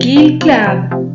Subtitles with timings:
[0.00, 1.11] Kill Club.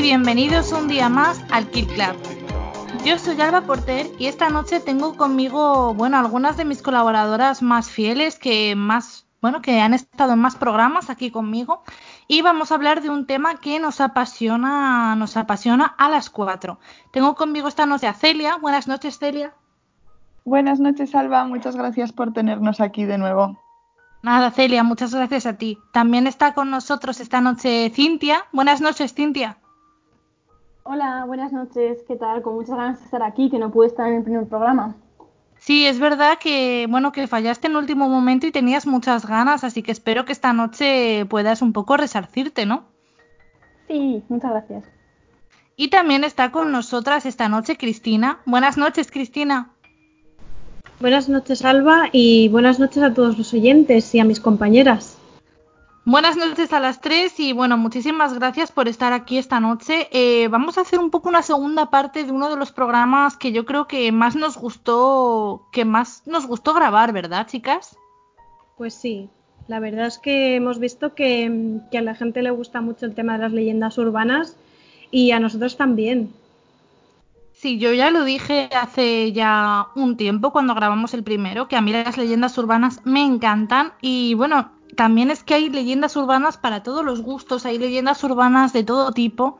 [0.00, 2.16] Y bienvenidos un día más al Kill Club.
[3.04, 7.90] Yo soy Alba Porter y esta noche tengo conmigo, bueno, algunas de mis colaboradoras más
[7.90, 11.82] fieles que más, bueno, que han estado en más programas aquí conmigo
[12.28, 16.78] y vamos a hablar de un tema que nos apasiona, nos apasiona a las cuatro.
[17.10, 18.56] Tengo conmigo esta noche a Celia.
[18.56, 19.52] Buenas noches, Celia.
[20.46, 21.44] Buenas noches, Alba.
[21.44, 23.58] Muchas gracias por tenernos aquí de nuevo.
[24.22, 25.78] Nada, Celia, muchas gracias a ti.
[25.92, 28.46] También está con nosotros esta noche Cintia.
[28.52, 29.59] Buenas noches, Cintia.
[30.82, 31.98] Hola, buenas noches.
[32.08, 32.42] ¿Qué tal?
[32.42, 34.96] Con muchas ganas de estar aquí, que no pude estar en el primer programa.
[35.58, 39.62] Sí, es verdad que bueno que fallaste en el último momento y tenías muchas ganas,
[39.62, 42.84] así que espero que esta noche puedas un poco resarcirte, ¿no?
[43.86, 44.84] Sí, muchas gracias.
[45.76, 48.38] Y también está con nosotras esta noche Cristina.
[48.46, 49.70] Buenas noches, Cristina.
[50.98, 55.19] Buenas noches, Alba, y buenas noches a todos los oyentes y a mis compañeras.
[56.10, 60.08] Buenas noches a las tres y bueno, muchísimas gracias por estar aquí esta noche.
[60.10, 63.52] Eh, vamos a hacer un poco una segunda parte de uno de los programas que
[63.52, 67.96] yo creo que más nos gustó, que más nos gustó grabar, ¿verdad, chicas?
[68.76, 69.28] Pues sí,
[69.68, 73.14] la verdad es que hemos visto que, que a la gente le gusta mucho el
[73.14, 74.56] tema de las leyendas urbanas
[75.12, 76.32] y a nosotros también.
[77.52, 81.80] Sí, yo ya lo dije hace ya un tiempo cuando grabamos el primero, que a
[81.80, 86.82] mí las leyendas urbanas me encantan y bueno, también es que hay leyendas urbanas para
[86.82, 89.58] todos los gustos, hay leyendas urbanas de todo tipo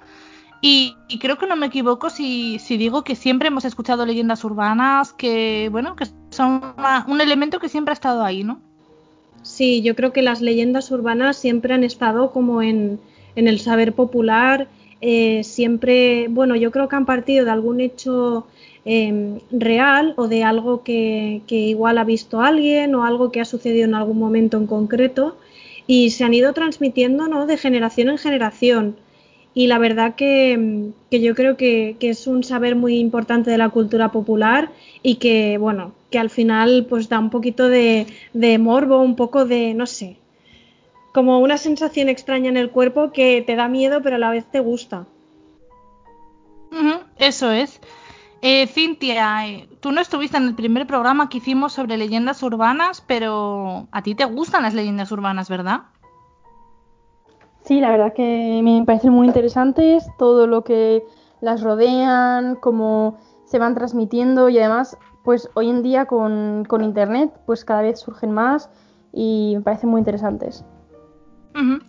[0.61, 4.45] y, y creo que no me equivoco si, si, digo que siempre hemos escuchado leyendas
[4.45, 6.75] urbanas que, bueno, que son
[7.07, 8.61] un elemento que siempre ha estado ahí, ¿no?
[9.43, 13.01] Sí, yo creo que las leyendas urbanas siempre han estado como en,
[13.37, 14.69] en el saber popular
[15.01, 18.47] eh, siempre, bueno, yo creo que han partido de algún hecho
[18.85, 23.85] eh, real o de algo que, igual ha visto alguien o algo que ha sucedido
[23.85, 25.37] en algún momento en concreto
[25.87, 27.47] y se han ido transmitiendo ¿no?
[27.47, 28.97] de generación en generación.
[29.53, 33.69] Y la verdad que, que yo creo que, es un saber muy importante de la
[33.69, 34.71] cultura popular
[35.03, 38.07] y que, bueno, que al final pues da un poquito de,
[38.61, 40.17] morbo, un poco de, no sé,
[41.13, 44.45] como una sensación extraña en el cuerpo que te da miedo pero a la vez
[44.51, 45.07] te gusta.
[47.19, 47.81] Eso es.
[48.43, 53.03] Eh, Cintia, eh, tú no estuviste en el primer programa que hicimos sobre leyendas urbanas,
[53.07, 55.83] pero a ti te gustan las leyendas urbanas, ¿verdad?
[57.65, 61.05] Sí, la verdad que me parecen muy interesantes todo lo que
[61.43, 67.31] las rodean, cómo se van transmitiendo y además, pues hoy en día con, con internet,
[67.45, 68.71] pues cada vez surgen más
[69.13, 70.65] y me parecen muy interesantes.
[71.55, 71.83] Uh -huh.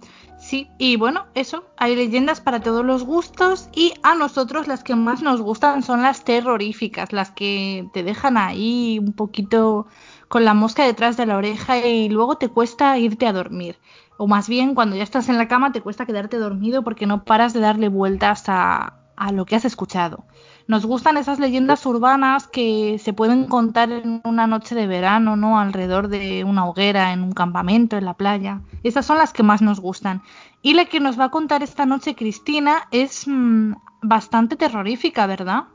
[0.51, 4.97] Sí, y bueno, eso, hay leyendas para todos los gustos y a nosotros las que
[4.97, 9.87] más nos gustan son las terroríficas, las que te dejan ahí un poquito
[10.27, 13.79] con la mosca detrás de la oreja y luego te cuesta irte a dormir.
[14.17, 17.23] O más bien, cuando ya estás en la cama te cuesta quedarte dormido porque no
[17.23, 20.25] paras de darle vueltas a, a lo que has escuchado.
[20.71, 25.59] Nos gustan esas leyendas urbanas que se pueden contar en una noche de verano, ¿no?
[25.59, 28.61] Alrededor de una hoguera, en un campamento, en la playa.
[28.81, 30.21] Esas son las que más nos gustan.
[30.61, 35.65] Y la que nos va a contar esta noche Cristina es mmm, bastante terrorífica, ¿verdad?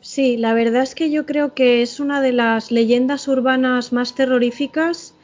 [0.00, 4.16] Sí, la verdad es que yo creo que es una de las leyendas urbanas más
[4.16, 5.14] terroríficas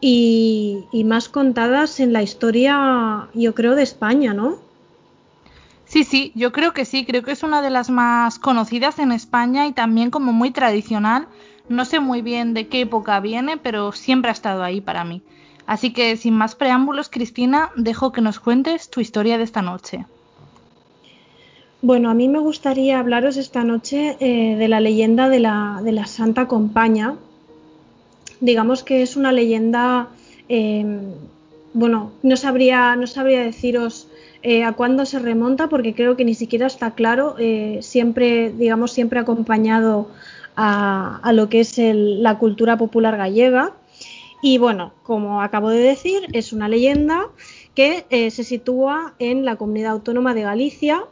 [0.00, 4.69] y, y más contadas en la historia, yo creo, de España, ¿no?
[5.90, 9.10] Sí, sí, yo creo que sí, creo que es una de las más conocidas en
[9.10, 11.26] España y también como muy tradicional.
[11.68, 15.20] No sé muy bien de qué época viene, pero siempre ha estado ahí para mí.
[15.66, 20.06] Así que sin más preámbulos, Cristina, dejo que nos cuentes tu historia de esta noche.
[21.82, 25.90] Bueno, a mí me gustaría hablaros esta noche eh, de la leyenda de la, de
[25.90, 27.16] la, Santa Compaña.
[28.40, 30.10] Digamos que es una leyenda,
[30.48, 30.84] eh,
[31.74, 34.06] bueno, no sabría, no sabría deciros
[34.42, 38.92] eh, a cuándo se remonta porque creo que ni siquiera está claro, eh, siempre, digamos,
[38.92, 40.08] siempre acompañado
[40.56, 43.72] a, a lo que es la cultura popular gallega.
[44.42, 47.26] Y bueno, como acabo de decir, es una leyenda
[47.74, 51.04] que eh, se sitúa en la comunidad autónoma de Galicia,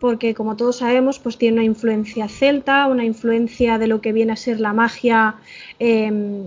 [0.00, 4.32] porque como todos sabemos, pues tiene una influencia celta, una influencia de lo que viene
[4.32, 5.36] a ser la magia
[5.78, 6.44] em,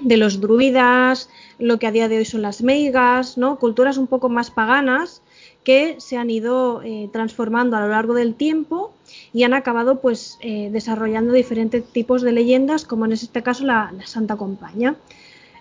[0.00, 1.28] de los druidas,
[1.58, 3.58] lo que a día de hoy son las meigas, ¿no?
[3.58, 5.22] Culturas un poco más paganas
[5.64, 8.92] que se han ido eh, transformando a lo largo del tiempo
[9.32, 13.92] y han acabado pues eh, desarrollando diferentes tipos de leyendas, como en este caso la,
[14.04, 14.96] Santa Compaña.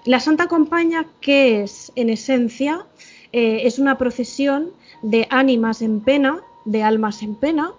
[0.05, 2.85] La Santa Compaña, que es en esencia,
[3.33, 7.71] eh, es una procesión de ánimas en pena de almas en pena,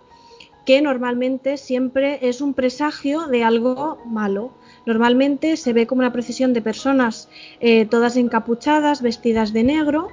[0.65, 4.51] que normalmente siempre es un presagio de algo malo.
[4.87, 7.29] Normalmente se ve como una procesión de personas
[7.61, 10.09] eh, todas encapuchadas, vestidas de negro,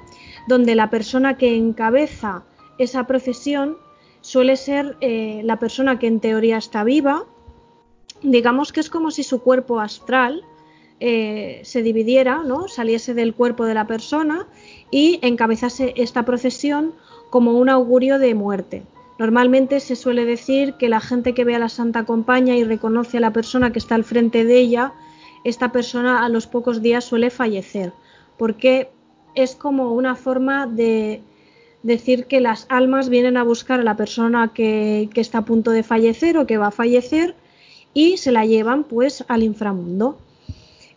[0.48, 2.44] donde la persona que encabeza
[2.78, 3.78] esa procesión
[4.22, 7.26] suele ser eh, la persona que en teoría está viva.
[8.22, 10.44] Digamos que es como si su cuerpo astral
[11.00, 12.68] eh, se dividiera, ¿no?
[12.68, 14.48] saliese del cuerpo de la persona
[14.92, 16.94] y encabezase esta procesión
[17.30, 18.84] como un augurio de muerte.
[19.18, 23.18] Normalmente se suele decir que la gente que ve a la Santa Compaña y reconoce
[23.18, 24.94] a la persona que está al frente de ella,
[25.44, 27.94] esta persona a los pocos días suele fallecer,
[28.38, 28.90] porque
[29.36, 31.22] es como una forma de
[31.84, 35.72] decir que las almas vienen a buscar a la persona que, que está a punto
[35.72, 37.36] de fallecer o que va a fallecer
[37.94, 40.18] y se la llevan pues al inframundo.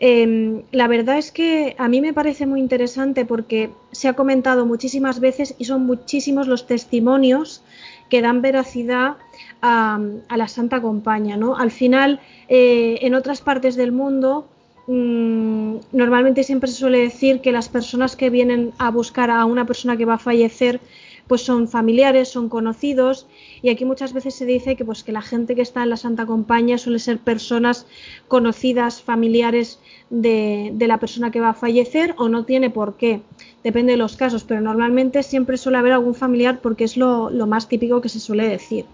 [0.01, 4.65] Em, la verdad es que a mí me parece muy interesante porque se ha comentado
[4.65, 7.63] muchísimas veces y son muchísimos los testimonios
[8.09, 9.17] que dan veracidad
[9.63, 10.01] a,
[10.37, 11.37] la Santa Compaña.
[11.37, 11.57] ¿no?
[11.57, 14.49] Al final, eh, en otras partes del mundo,
[14.87, 19.67] mm, normalmente siempre se suele decir que las personas que vienen a buscar a una
[19.67, 20.81] persona que va a fallecer
[21.29, 23.27] pues son familiares, son conocidos
[23.63, 25.97] y aquí muchas veces se dice que pues que la gente que está en la
[25.97, 27.87] Santa Compañía suele ser personas
[28.27, 29.79] conocidas, familiares
[30.11, 33.21] de, la persona que va a fallecer o no tiene por qué,
[33.69, 37.69] depende de los casos, pero normalmente siempre suele haber algún familiar porque es lo, más
[37.69, 38.87] típico que se suele decir.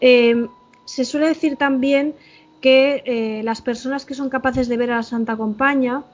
[0.00, 0.46] Eh,
[0.86, 2.14] se suele decir también
[2.62, 6.04] que eh, las personas que son capaces de ver a la Santa Compañía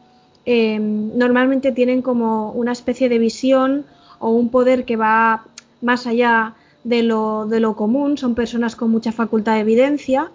[0.45, 3.87] eh, normalmente tienen como una especie de visión
[4.19, 5.45] o un poder que va
[5.81, 10.33] más allá de lo, de lo común, son personas con mucha facultad de evidencia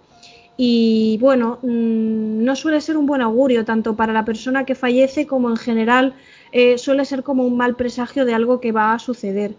[0.61, 5.27] y bueno, mm, no suele ser un buen augurio tanto para la persona que fallece
[5.27, 6.13] como en general
[6.51, 9.55] eh, suele ser como un mal presagio de algo que va a suceder.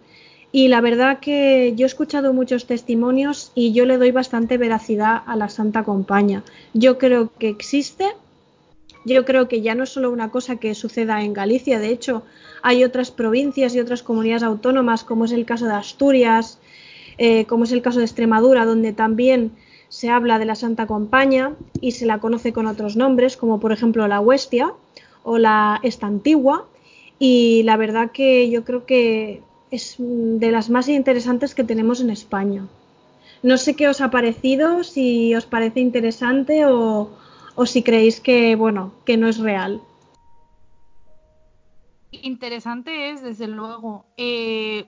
[0.53, 5.23] Y la verdad que yo he escuchado muchos testimonios y yo le doy bastante veracidad
[5.27, 6.43] a la Santa Compaña.
[6.75, 8.07] Yo creo que existe,
[9.05, 12.25] yo creo que ya no es solo una cosa que suceda en Galicia, de hecho
[12.63, 16.59] hay otras provincias y otras comunidades autónomas, como es el caso de Asturias,
[17.17, 19.53] eh, como es el caso de Extremadura, donde también
[19.89, 23.73] se habla de la Santa Compaña y se la conoce con otros nombres, como por
[23.73, 24.73] ejemplo la Huestia
[25.23, 26.67] o la Estantigua.
[27.23, 32.09] Y la verdad que yo creo que es de las más interesantes que tenemos en
[32.11, 32.67] España.
[33.43, 37.11] No sé qué os ha parecido, si os parece interesante o,
[37.55, 39.83] o si creéis que, bueno, que no es real.
[42.11, 44.07] Interesante es, desde luego.
[44.17, 44.87] Eh,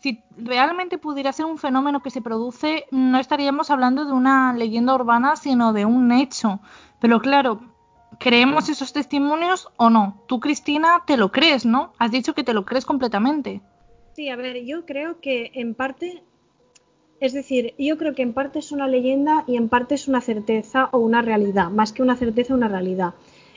[0.00, 4.96] si realmente pudiera ser un fenómeno que se produce, no estaríamos hablando de una leyenda
[4.96, 6.58] urbana, sino de un hecho.
[7.00, 7.60] Pero claro,
[8.18, 10.22] ¿creemos esos testimonios o no?
[10.26, 11.92] Tú, Cristina, te lo crees, ¿no?
[11.98, 13.60] Has dicho que te lo crees completamente.
[14.14, 16.22] Sí, a ver, yo creo que en parte
[17.22, 20.20] es decir, yo creo que en parte es una leyenda y en parte es una
[20.20, 23.14] certeza o una realidad, más que una certeza, una realidad.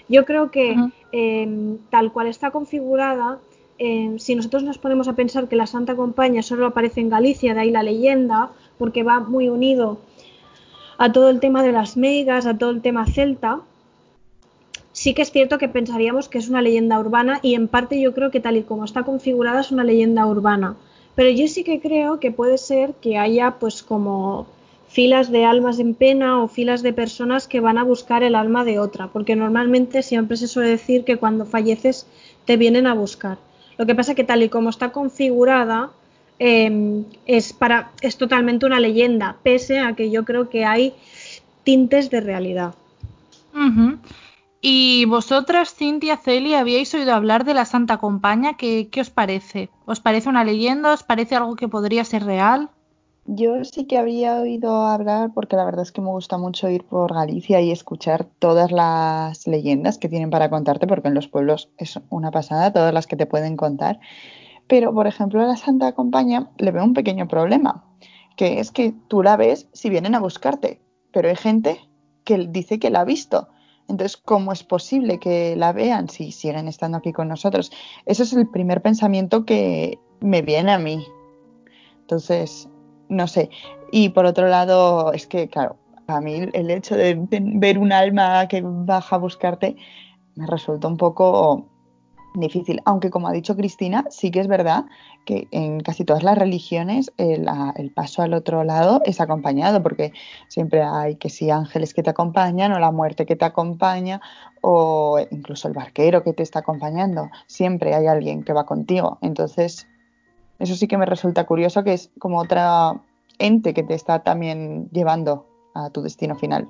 [0.08, 0.76] Yo creo que
[1.12, 3.40] em, tal cual está configurada,
[3.80, 7.56] em, si nosotros nos ponemos a pensar que la Santa Compañía solo aparece en Galicia,
[7.56, 9.98] de ahí la leyenda, porque va muy unido
[11.00, 13.62] a todo el tema de las meigas, a todo el tema celta,
[14.96, 18.14] sí que es cierto que pensaríamos que es una leyenda urbana y en parte yo
[18.14, 20.78] creo que tal y como está configurada es una leyenda urbana.
[21.16, 24.48] Pero yo sí que creo que puede ser que haya pues como
[24.88, 28.64] filas de almas en pena o filas de personas que van a buscar el alma
[28.64, 32.08] de otra, porque normalmente siempre se suele decir que cuando falleces
[32.46, 33.38] te vienen a buscar.
[33.78, 35.92] Lo que pasa que tal y como está configurada
[36.40, 40.94] em, es para es totalmente una leyenda, pese a que yo creo que hay
[41.66, 42.76] tintes de realidad.
[44.62, 48.56] Y vosotras, Cintia, Celia, habíais oído hablar de la Santa Compaña.
[48.58, 49.70] ¿Qué, os parece?
[49.86, 50.94] ¿Os parece una leyenda?
[50.94, 52.70] ¿Os parece algo que podría ser real?
[53.28, 56.84] Yo sí que había oído hablar porque la verdad es que me gusta mucho ir
[56.84, 61.70] por Galicia y escuchar todas las leyendas que tienen para contarte, porque en los pueblos
[61.78, 64.00] es una pasada, todas las que te pueden contar.
[64.68, 67.84] Pero, por ejemplo, a la Santa Compaña le veo un pequeño problema,
[68.36, 70.80] que es que tú la ves si vienen a buscarte,
[71.12, 71.80] pero hay gente
[72.24, 73.48] que dice que la ha visto
[73.88, 77.72] Entonces, ¿cómo es posible que la vean si siguen estando aquí con nosotros?
[78.06, 81.06] Ese es el primer pensamiento que me viene a mí.
[82.02, 82.68] Entonces,
[83.10, 83.50] no sé.
[83.92, 85.78] Y por otro lado, es que, claro,
[86.08, 89.76] a mí el hecho de ver un alma que baja a buscarte
[90.36, 91.66] me resulta un poco
[92.40, 92.82] difícil.
[92.86, 94.86] Aunque, como ha dicho Cristina, sí que es verdad
[95.26, 97.46] que en casi todas las religiones el,
[97.94, 100.14] paso al otro lado es acompañado, porque
[100.48, 104.22] siempre hay que si ángeles que te acompañan, o la muerte que te acompaña,
[104.62, 107.30] o incluso el barquero que te está acompañando.
[107.48, 109.18] Siempre hay alguien que va contigo.
[109.22, 109.88] Entonces,
[110.60, 113.02] eso sí que me resulta curioso, que es como otra
[113.40, 116.68] ente que te está también llevando a tu destino final.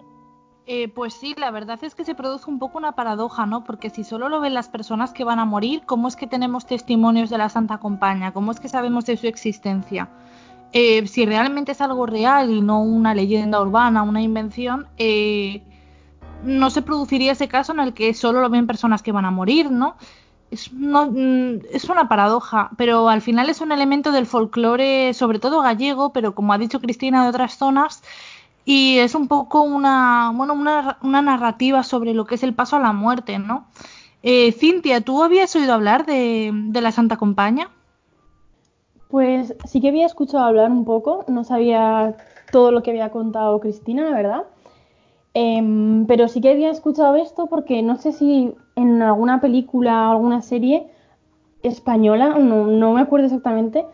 [0.67, 3.63] Eh, pues sí, la verdad es que se produce un poco una paradoja, ¿no?
[3.63, 6.65] Porque si solo lo ven las personas que van a morir, ¿cómo es que tenemos
[6.65, 8.31] testimonios de la Santa Compañía?
[8.31, 10.10] ¿Cómo es que sabemos de su existencia?
[10.74, 15.62] Eh, si realmente es algo real y no una leyenda urbana, una invención, eh,
[16.43, 19.31] no se produciría ese caso en el que solo lo ven personas que van a
[19.31, 19.95] morir, ¿no?
[20.50, 25.38] Es, no, mm, es una paradoja, pero al final es un elemento del folclore, sobre
[25.39, 28.03] todo gallego, pero como ha dicho Cristina, de otras zonas,
[28.65, 32.75] y es un poco una, bueno, una, una, narrativa sobre lo que es el paso
[32.75, 33.67] a la muerte, ¿no?
[34.24, 37.69] Eh, Cintia, ¿tú habías oído hablar de, de, la Santa Compañía?
[39.10, 42.17] Pues sí que había escuchado hablar un poco, no sabía
[42.51, 44.43] todo lo que había contado Cristina, la verdad.
[45.36, 50.12] Eh, pero sí que había escuchado esto porque no sé si en alguna película o
[50.13, 50.88] alguna serie
[51.62, 53.86] española, no, no me acuerdo exactamente,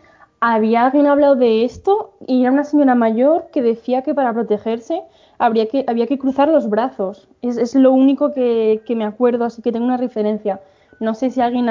[0.44, 5.04] había alguien hablado de esto y era una señora mayor que decía que para protegerse
[5.38, 7.28] habría que, había que cruzar los brazos.
[7.42, 10.60] Es, lo único que, me acuerdo, así que tengo una referencia.
[10.98, 11.68] No sé si alguien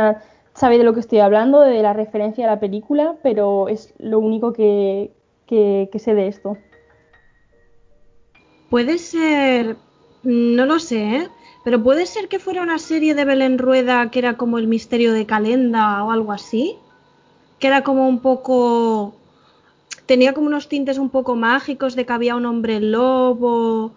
[0.54, 4.20] sabe de lo que estoy hablando, de la referencia a la película, pero es lo
[4.20, 5.12] único que,
[5.50, 6.56] sé de esto.
[8.70, 9.76] Puede ser,
[10.24, 11.28] no lo sé, ¿eh?
[11.66, 15.12] pero puede ser que fuera una serie de Belén Rueda que era como el misterio
[15.12, 16.78] de Calenda o algo así
[17.62, 19.14] que era como un poco
[20.08, 23.94] tenía como unos tintes un poco mágicos de que había un hombre lobo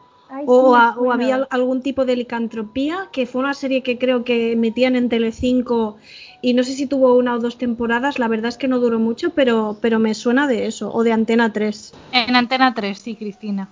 [0.47, 5.09] o, había algún tipo de licantropía, que fue una serie que creo que emitían en
[5.09, 5.97] Telecinco
[6.43, 8.99] y no sé si tuvo una o dos temporadas, la verdad es que no duró
[8.99, 11.95] mucho, pero, pero me suena de eso, o de Antena 3.
[12.13, 13.69] En Antena 3, sí, Cristina.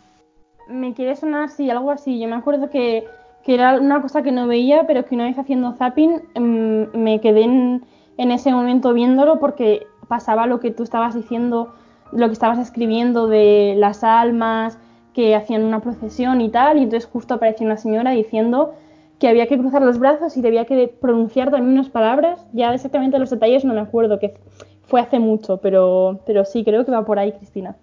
[0.68, 2.18] Me quiere sonar, sí, algo así.
[2.18, 3.04] Yo me acuerdo que,
[3.44, 7.20] que era una cosa que no veía, pero que una vez haciendo zapping mm, me
[7.20, 7.84] quedé en,
[8.16, 11.74] en ese momento viéndolo porque pasaba lo que tú estabas diciendo,
[12.12, 14.78] lo que estabas escribiendo de las almas
[15.14, 18.74] que hacían una procesión y tal, y entonces justo apareció una señora diciendo
[19.18, 23.18] que había que cruzar los brazos y debía que pronunciar también unas palabras, ya exactamente
[23.18, 24.34] los detalles no me acuerdo, que
[24.86, 27.76] fue hace mucho, pero, pero sí, creo que va por ahí, Cristina.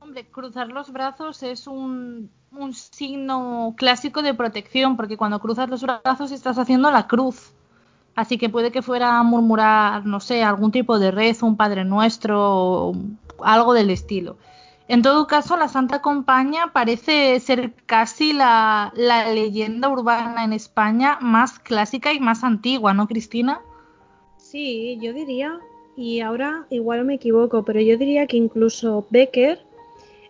[0.00, 5.82] Hombre, cruzar los brazos es un, un signo clásico de protección, porque cuando cruzas los
[5.82, 7.54] brazos estás haciendo la cruz.
[8.18, 11.84] Así que puede que fuera a murmurar, no sé, algún tipo de rezo, un Padre
[11.84, 12.96] Nuestro o
[13.44, 14.38] algo del estilo.
[14.88, 21.60] En todo caso, la Santa Compañía parece ser casi la, leyenda urbana en España más
[21.60, 23.60] clásica y más antigua, ¿no, Cristina?
[24.36, 25.60] Sí, yo diría,
[25.96, 29.64] y ahora igual me equivoco, pero yo diría que incluso Becker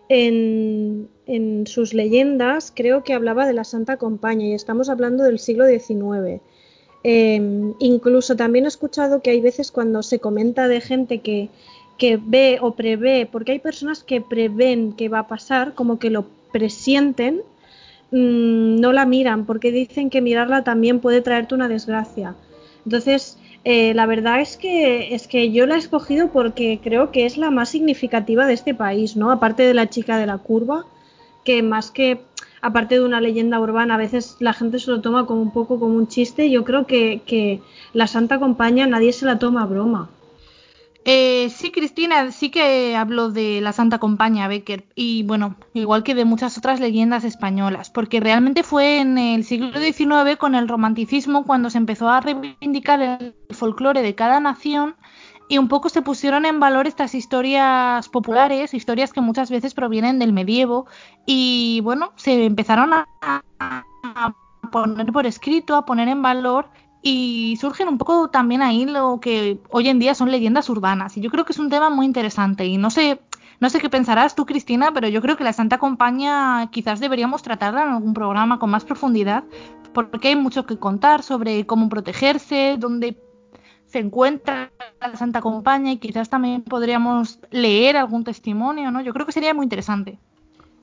[0.09, 5.39] en, en sus leyendas creo que hablaba de la Santa Compañía y estamos hablando del
[5.39, 6.39] siglo XIX.
[7.03, 11.49] Em, incluso también he escuchado que hay veces cuando se comenta de gente que,
[11.97, 16.09] que ve o prevé, porque hay personas que prevén que va a pasar, como que
[16.09, 17.41] lo presienten,
[18.11, 22.35] mm, no la miran, porque dicen que mirarla también puede traerte una desgracia.
[22.85, 27.25] Entonces, eh, la verdad es que, es que yo la he escogido porque creo que
[27.25, 29.31] es la más significativa de este país, ¿no?
[29.31, 30.85] Aparte de la chica de la curva,
[31.43, 32.21] que más que
[32.61, 35.79] aparte de una leyenda urbana, a veces la gente se lo toma como un poco
[35.79, 36.49] como un chiste.
[36.49, 37.61] Yo creo que,
[37.93, 40.09] la Santa Compañía nadie se la toma a broma.
[41.05, 46.13] Eh, sí, Cristina, sí que hablo de la Santa Compañía Becker y bueno, igual que
[46.13, 51.45] de muchas otras leyendas españolas, porque realmente fue en el siglo XIX con el romanticismo
[51.45, 54.95] cuando se empezó a reivindicar el folclore de cada nación
[55.49, 60.19] y un poco se pusieron en valor estas historias populares, historias que muchas veces provienen
[60.19, 60.85] del medievo
[61.25, 63.43] y bueno, se empezaron a,
[64.71, 66.69] poner por escrito, a poner en valor
[67.01, 71.21] y surgen un poco también ahí lo que hoy en día son leyendas urbanas y
[71.21, 73.19] yo creo que es un tema muy interesante y no sé
[73.59, 77.41] no sé qué pensarás tú Cristina pero yo creo que la Santa Compañía quizás deberíamos
[77.41, 79.45] tratarla en algún programa con más profundidad
[79.93, 83.17] porque hay mucho que contar sobre cómo protegerse dónde
[83.89, 89.01] se encuentra la Santa Compañía y quizás también podríamos leer algún testimonio, ¿no?
[89.01, 90.19] Yo creo que sería muy interesante.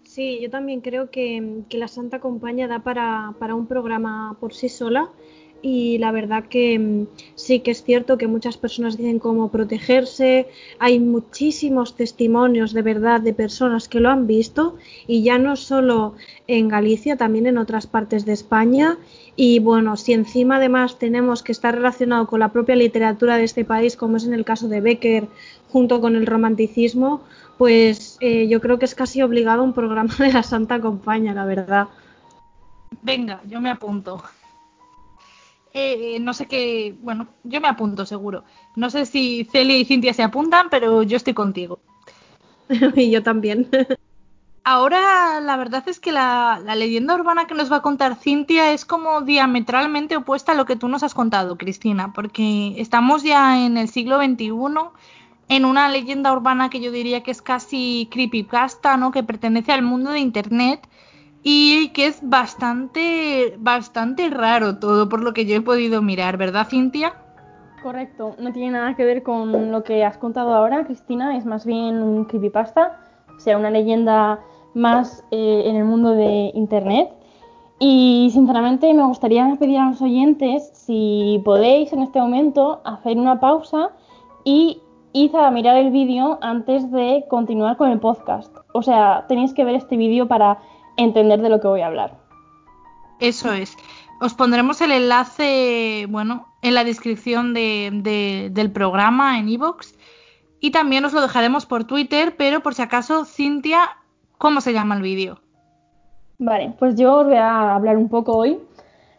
[0.02, 4.68] Sí, yo también creo que, la Santa Compañía da para, para, un programa por sí
[4.68, 5.10] sola
[5.62, 10.48] y la verdad que mm, sí que es cierto que muchas personas dicen cómo protegerse,
[10.78, 16.14] hay muchísimos testimonios de verdad de personas que lo han visto y ya no solo
[16.46, 18.98] en Galicia, también en otras partes de España
[19.36, 23.66] y bueno, si encima además tenemos que estar relacionado con la propia literatura de este
[23.66, 25.28] país, como es en el caso de Becker,
[25.68, 27.22] junto con el romanticismo,
[27.58, 31.44] pues eh, yo creo que es casi obligado un programa de la Santa Compañía, la
[31.44, 31.88] verdad.
[33.02, 34.22] Venga, yo me apunto.
[35.74, 38.44] Eh, no sé qué, bueno, yo me apunto seguro.
[38.74, 41.78] No sé si Celia y Cintia se apuntan, pero yo estoy contigo.
[42.96, 43.68] y yo también.
[44.68, 48.84] Ahora la verdad es que la, leyenda urbana que nos va a contar Cintia es
[48.84, 53.76] como diametralmente opuesta a lo que tú nos has contado, Cristina, porque estamos ya en
[53.76, 54.50] el siglo XXI
[55.48, 59.12] en una leyenda urbana que yo diría que es casi creepypasta, ¿no?
[59.12, 60.88] Que pertenece al mundo de Internet
[61.44, 66.66] y que es bastante, bastante raro todo por lo que yo he podido mirar, ¿verdad,
[66.68, 67.14] Cintia?
[67.84, 71.64] Correcto, no tiene nada que ver con lo que has contado ahora, Cristina, es más
[71.64, 72.98] bien un creepypasta,
[73.36, 74.40] o sea, una leyenda
[74.76, 77.10] más eh, en el mundo de Internet.
[77.78, 83.40] Y sinceramente me gustaría pedir a los oyentes si podéis en este momento hacer una
[83.40, 83.90] pausa
[84.44, 84.80] y
[85.12, 88.54] ir a mirar el vídeo antes de continuar con el podcast.
[88.72, 90.58] O sea, tenéis que ver este vídeo para
[90.96, 92.18] entender de lo que voy a hablar.
[93.18, 93.76] Eso es.
[94.20, 99.94] Os pondremos el enlace, bueno, en la descripción del programa en iVoox
[100.60, 103.98] y también os lo dejaremos por Twitter, pero por si acaso, Cintia,
[104.38, 105.38] ¿cómo se llama el vídeo?
[106.38, 108.60] Vale, pues yo os voy a hablar un poco hoy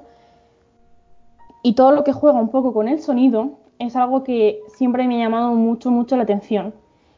[1.63, 5.17] y todo lo que juega un poco con el sonido es algo que siempre me
[5.17, 6.75] ha llamado mucho, mucho la atención.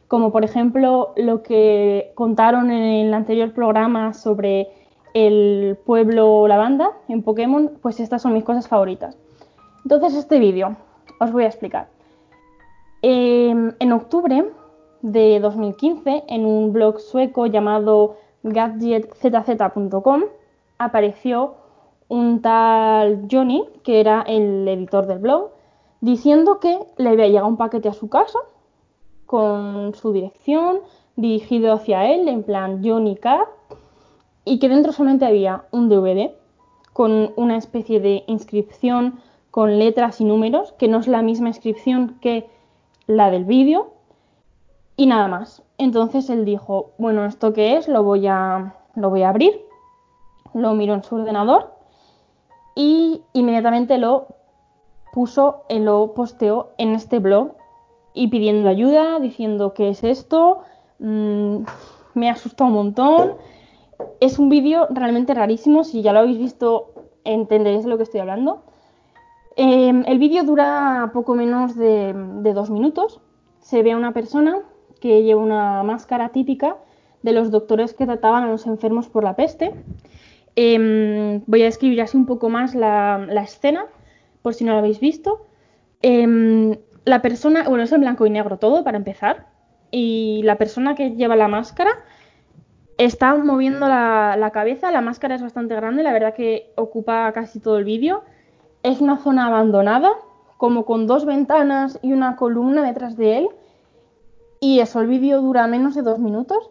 [0.07, 4.69] Como por ejemplo lo que contaron en el anterior programa sobre
[5.13, 9.17] el pueblo lavanda en Pokémon, pues estas son mis cosas favoritas.
[9.83, 10.75] Entonces este vídeo
[11.19, 11.87] os voy a explicar.
[13.01, 14.45] Em, en octubre
[15.01, 20.23] de 2015, en un blog sueco llamado gadgetzz.com,
[20.77, 21.55] apareció
[22.13, 25.49] un tal Johnny, que era el editor del blog,
[25.99, 28.37] diciendo que le había llegado un paquete a su casa
[29.25, 30.81] con su dirección
[31.15, 33.47] dirigido hacia él, en plan Johnny Cat,
[34.45, 36.31] y que dentro solamente había un DVD
[36.91, 42.19] con una especie de inscripción con letras y números, que no es la misma inscripción
[42.21, 42.47] que
[43.07, 43.93] la del vídeo,
[44.97, 45.63] y nada más.
[45.79, 47.87] Entonces él dijo, bueno, ¿esto qué es?
[47.87, 49.59] Lo voy a, lo voy a abrir.
[50.53, 51.72] Lo miro en su ordenador
[52.75, 54.27] y inmediatamente lo
[55.11, 57.53] puso, lo posteó en este blog
[58.13, 60.59] y pidiendo ayuda, diciendo qué es esto,
[60.99, 61.57] mm,
[62.15, 63.33] me asustó un montón,
[64.19, 68.19] es un vídeo realmente rarísimo, si ya lo habéis visto entenderéis de lo que estoy
[68.19, 68.63] hablando.
[69.55, 72.13] Em, el vídeo dura poco menos de,
[72.53, 73.21] dos minutos.
[73.59, 74.61] Se ve a una persona
[74.99, 76.77] que lleva una máscara típica
[77.21, 79.73] de los doctores que trataban a los enfermos por la peste.
[80.55, 83.85] Em, voy a describir así un poco más la, escena,
[84.41, 85.45] por si no lo habéis visto.
[86.01, 89.47] Em, la persona, bueno, es en blanco y negro todo, para empezar.
[89.91, 91.91] Y la persona que lleva la máscara
[92.97, 97.77] Está moviendo la, cabeza, la máscara es bastante grande, la verdad que ocupa casi todo
[97.79, 98.23] el vídeo.
[98.83, 100.11] Es una zona abandonada,
[100.57, 103.49] como con dos ventanas y una columna detrás de él.
[104.59, 106.69] Y eso, el vídeo dura menos de dos minutos.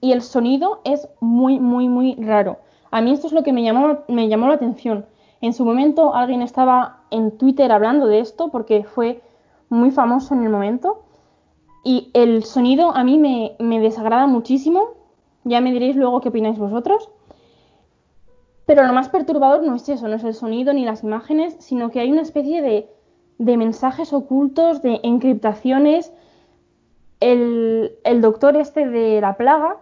[0.00, 2.58] Y el sonido es muy, muy, muy raro.
[2.90, 5.06] A mí esto es lo que me llamó, me llamó la atención.
[5.40, 9.22] En su momento alguien estaba en Twitter hablando de esto porque fue
[9.68, 11.04] muy famoso en el momento.
[11.84, 14.94] Y el sonido a mí me, desagrada muchísimo.
[15.44, 17.08] Ya me diréis luego qué opináis vosotros.
[18.66, 21.90] Pero lo más perturbador no es eso, no es el sonido ni las imágenes, sino
[21.90, 22.90] que hay una especie de,
[23.38, 26.12] de mensajes ocultos, de encriptaciones.
[27.20, 29.78] El, el doctor este de la plaga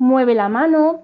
[0.00, 1.02] mueve la mano.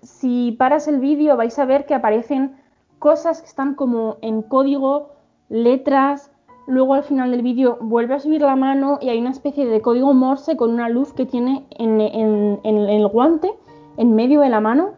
[0.00, 2.56] Si paras el vídeo vais a ver que aparecen
[2.98, 5.10] cosas que están como en código,
[5.48, 6.32] letras.
[6.66, 9.80] Luego al final del vídeo vuelve a subir la mano y hay una especie de
[9.80, 13.52] código Morse con una luz que tiene en, el guante,
[13.96, 14.94] en medio de la mano.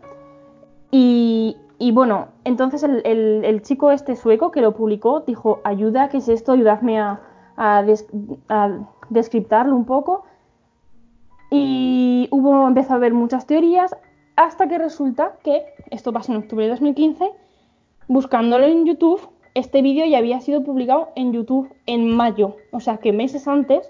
[0.90, 1.56] Y,
[1.92, 6.52] bueno, entonces el, chico este sueco que lo publicó dijo, ayuda, ¿qué es esto?
[6.52, 7.20] Ayudadme a,
[7.56, 7.84] a,
[8.48, 8.70] a
[9.10, 10.24] descriptarlo un poco.
[11.56, 13.96] Y hubo, empezó a haber muchas teorías
[14.34, 15.62] hasta que resulta que,
[15.92, 17.30] esto pasó en octubre de 2015,
[18.08, 19.20] buscándolo en YouTube,
[19.54, 23.88] este vídeo ya había sido publicado en YouTube en mayo, o sea que meses antes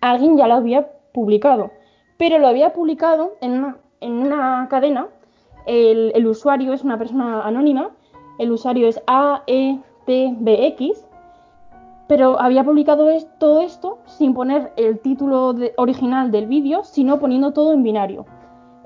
[0.00, 1.70] alguien ya lo había publicado,
[2.16, 5.08] pero lo había publicado en una, en una cadena,
[5.66, 7.90] el, el usuario es una persona anónima,
[8.38, 9.76] el usuario es AETBX,
[12.08, 17.72] pero había publicado todo esto sin poner el título original del vídeo, sino poniendo todo
[17.72, 18.26] en binario.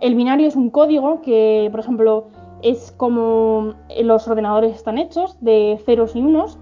[0.00, 2.28] El binario es un código que, por ejemplo,
[2.62, 6.58] es como los ordenadores están hechos, de ceros y unos.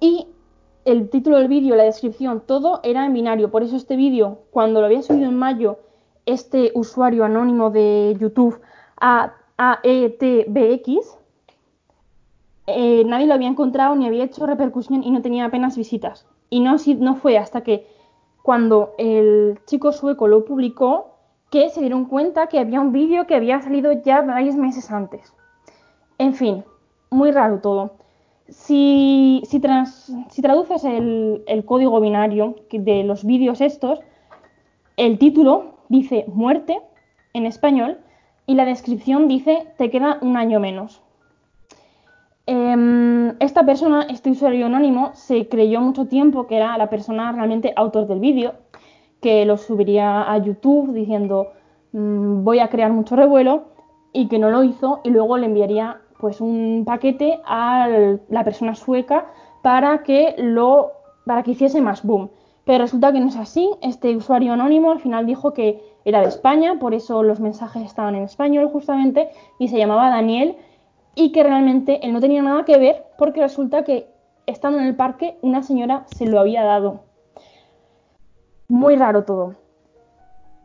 [0.00, 0.28] Y
[0.86, 3.50] el título del vídeo, la descripción, todo era en binario.
[3.50, 5.78] Por eso este vídeo, cuando lo había subido en mayo,
[6.24, 8.58] este usuario anónimo de YouTube,
[9.58, 11.18] AETBX,
[12.66, 16.26] eh, nadie lo había encontrado ni había hecho repercusión y no tenía apenas visitas.
[16.50, 16.78] Y no,
[17.16, 17.86] fue hasta que
[18.42, 21.14] cuando el chico sueco lo publicó
[21.50, 25.34] que se dieron cuenta que había un vídeo que había salido ya varios meses antes.
[26.18, 26.64] En fin,
[27.10, 27.92] muy raro todo.
[28.48, 34.00] Si, si, traduces el, el código binario de los vídeos estos,
[34.96, 36.80] el título dice muerte
[37.32, 37.98] en español
[38.46, 41.00] y la descripción dice te queda un año menos.
[42.46, 47.72] Em, esta persona, este usuario anónimo, se creyó mucho tiempo que era la persona realmente
[47.76, 48.54] autor del vídeo,
[49.20, 51.48] que lo subiría a YouTube diciendo
[51.92, 53.64] "Mm, voy a crear mucho revuelo
[54.12, 57.88] y que no lo hizo y luego le enviaría pues un paquete a
[58.28, 59.26] la persona sueca
[59.62, 60.92] para que lo
[61.26, 62.30] para que hiciese más boom.
[62.64, 63.70] Pero resulta que no es así.
[63.82, 68.14] Este usuario anónimo al final dijo que era de España, por eso los mensajes estaban
[68.14, 70.56] en español justamente y se llamaba Daniel
[71.14, 74.08] y que realmente él no tenía nada que ver porque resulta que
[74.46, 77.00] estando en el parque una señora se lo había dado.
[78.68, 79.56] Muy raro todo.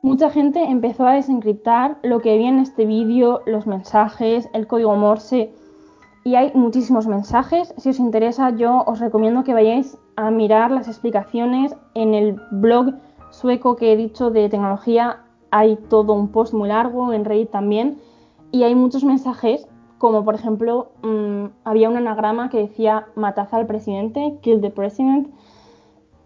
[0.02, 4.96] Mucha gente empezó a desencriptar lo que había en este vídeo, los mensajes, el código
[4.96, 5.52] Morse
[6.26, 7.74] y hay muchísimos mensajes.
[7.78, 12.96] Si os interesa, yo os recomiendo que vayáis a mirar las explicaciones en el blog
[13.30, 15.24] sueco que he dicho de tecnología.
[15.52, 18.00] Hay todo un post muy largo, en Reddit también,
[18.52, 23.66] y hay muchos mensajes, como por ejemplo, mmm, había un anagrama que decía matad al
[23.66, 25.30] presidente, kill the president,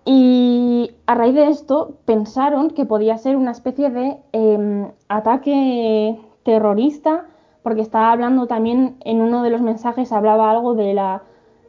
[0.06, 7.26] y a raíz de esto pensaron que podía ser una especie de eh, ataque terrorista,
[7.62, 11.24] porque estaba hablando también en uno de los mensajes, hablaba algo de la,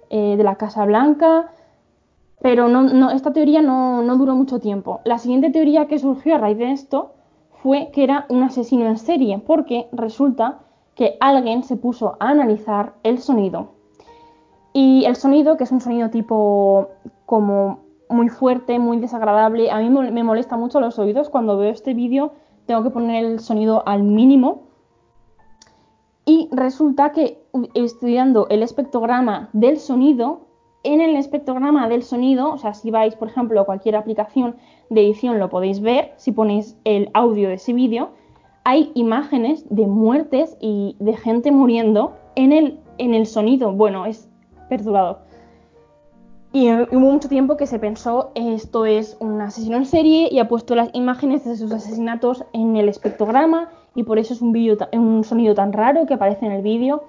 [0.09, 1.51] eh, de la Casa Blanca,
[2.41, 5.01] pero no, no, esta teoría no, no, duró mucho tiempo.
[5.05, 7.13] La siguiente teoría que surgió a raíz de esto
[7.63, 10.61] fue que era un asesino en serie, porque resulta
[11.01, 13.71] que alguien se puso a analizar el sonido.
[14.75, 16.89] Y el sonido, que es un sonido tipo
[17.25, 17.79] como
[18.11, 19.71] muy fuerte, muy desagradable.
[19.71, 21.31] A mí me molesta mucho los oídos.
[21.31, 22.33] Cuando veo este vídeo
[22.67, 24.65] tengo que poner el sonido al mínimo.
[26.27, 30.49] Y resulta que estudiando el espectrograma del sonido,
[30.83, 34.57] en el espectrograma del sonido, o sea, si vais, por ejemplo, a cualquier aplicación
[34.91, 38.11] de edición lo podéis ver, si ponéis el audio de ese vídeo,
[38.65, 43.73] hay imágenes de muertes y de gente muriendo en el, en el sonido.
[43.73, 44.29] Bueno, es
[44.69, 45.19] perturbador.
[46.53, 50.49] Y hubo mucho tiempo que se pensó esto es un asesino en serie y ha
[50.49, 54.77] puesto las imágenes de sus asesinatos en el espectrograma y por eso es un, vídeo,
[54.93, 57.05] un sonido tan raro que aparece en el vídeo.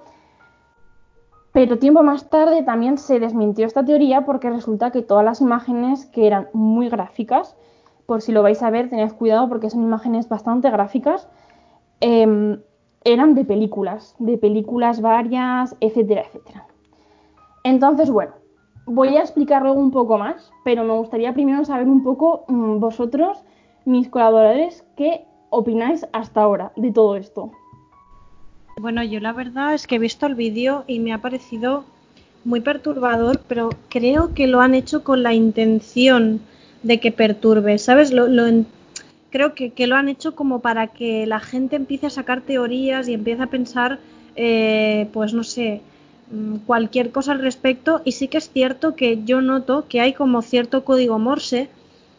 [1.52, 6.06] Pero tiempo más tarde también se desmintió esta teoría porque resulta que todas las imágenes
[6.06, 7.56] que eran muy gráficas,
[8.06, 11.28] por si lo vais a ver, tened cuidado porque son imágenes bastante gráficas,
[12.02, 12.58] eh,
[13.04, 16.66] eran de películas, de películas varias, etcétera, etcétera.
[17.64, 18.32] Entonces, bueno,
[18.86, 23.38] voy a explicarlo un poco más, pero me gustaría primero saber un poco mmm, vosotros,
[23.84, 27.50] mis colaboradores, qué opináis hasta ahora de todo esto.
[28.80, 31.84] Bueno, yo la verdad es que he visto el vídeo y me ha parecido
[32.44, 36.40] muy perturbador, pero creo que lo han hecho con la intención
[36.82, 38.12] de que perturbe, ¿sabes?
[38.12, 38.64] Lo, lo.
[39.32, 43.08] Creo que, que, lo han hecho como para que la gente empiece a sacar teorías
[43.08, 43.98] y empiece a pensar
[44.36, 45.80] eh, pues no sé,
[46.30, 48.00] mm, cualquier cosa al respecto.
[48.04, 51.68] Y sí que es cierto que yo noto que hay como cierto código Morse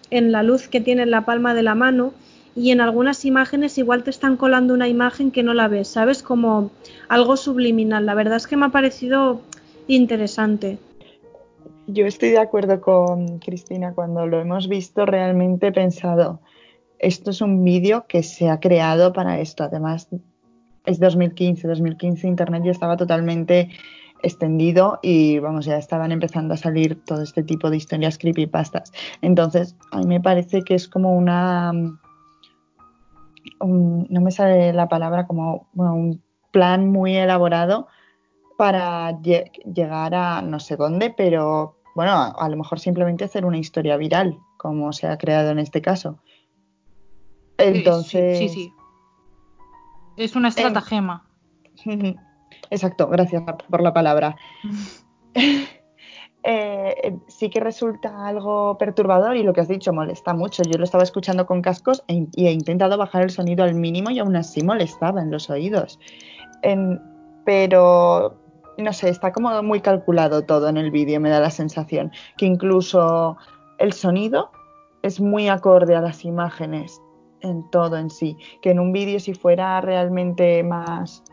[0.09, 2.13] en la luz que tiene en la palma de la mano
[2.55, 6.21] y en algunas imágenes igual te están colando una imagen que no la ves, ¿sabes?
[6.21, 6.69] Como
[7.09, 8.05] algo subliminal.
[8.05, 9.41] La verdad es que me ha parecido
[9.87, 10.77] interesante.
[11.87, 13.93] Yo estoy de acuerdo con Cristina.
[13.93, 16.39] Cuando lo hemos visto, realmente pensado,
[17.03, 19.63] esto es un vídeo que se ha creado para esto.
[19.63, 20.07] Además,
[20.85, 21.67] es 2015.
[21.67, 23.69] 2015 Internet ya estaba totalmente
[24.21, 28.91] extendido y vamos, ya estaban empezando a salir todo este tipo de historias creepypastas.
[29.21, 31.73] Entonces, a mí me parece que es como una...
[33.59, 37.87] no me sale la palabra, como un plan muy elaborado
[38.57, 43.97] para llegar a no sé dónde, pero bueno, a, lo mejor simplemente hacer una historia
[43.97, 46.19] viral, como se ha creado en este caso.
[47.57, 48.39] Entonces.
[48.39, 48.73] Sí, sí.
[50.17, 51.25] Es una estratagema.
[52.69, 54.35] exacto, gracias por la palabra.
[56.45, 60.61] Eh, sí que resulta algo perturbador y lo que has dicho molesta mucho.
[60.63, 64.09] Yo lo estaba escuchando con cascos e y he intentado bajar el sonido al mínimo
[64.09, 66.01] y aún así molestaba en los oídos.
[67.45, 68.37] pero
[68.77, 72.11] no sé, está como muy calculado todo en el vídeo, me da la sensación.
[72.35, 73.37] Que incluso
[73.77, 74.51] el sonido
[75.01, 77.01] es muy acorde a las imágenes
[77.43, 78.37] en todo en sí.
[78.61, 81.23] Que en un vídeo si fuera realmente más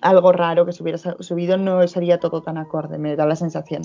[0.00, 3.82] algo raro que se hubiera subido no sería todo tan acorde, me da la sensación.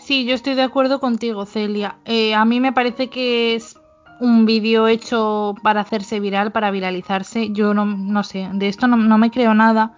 [0.00, 1.96] Sí, yo estoy de acuerdo contigo, Celia.
[2.04, 3.76] Eh, a mí me parece que es
[4.20, 7.52] un vídeo hecho para hacerse viral, para viralizarse.
[7.52, 9.96] Yo no, no sé, de esto no, no me creo nada.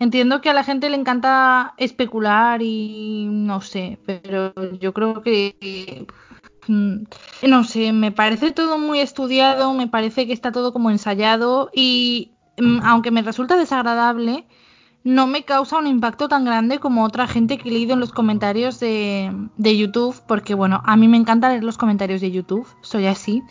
[0.00, 6.06] Entiendo que a la gente le encanta especular y no sé, pero yo creo que
[6.68, 12.32] no sé, me parece todo muy estudiado, me parece que está todo como ensayado y
[12.58, 14.46] mm, aunque me resulta desagradable,
[15.04, 18.12] no me causa un impacto tan grande como otra gente que he leído en los
[18.12, 22.66] comentarios de, de YouTube, porque bueno, a mí me encanta leer los comentarios de YouTube,
[22.82, 23.42] soy así.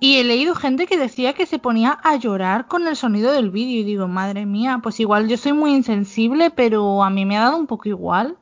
[0.00, 3.50] Y he leído gente que decía que se ponía a llorar con el sonido del
[3.50, 7.38] vídeo y digo, madre mía, pues igual yo soy muy insensible, pero a mí me
[7.38, 8.36] ha dado un poco igual.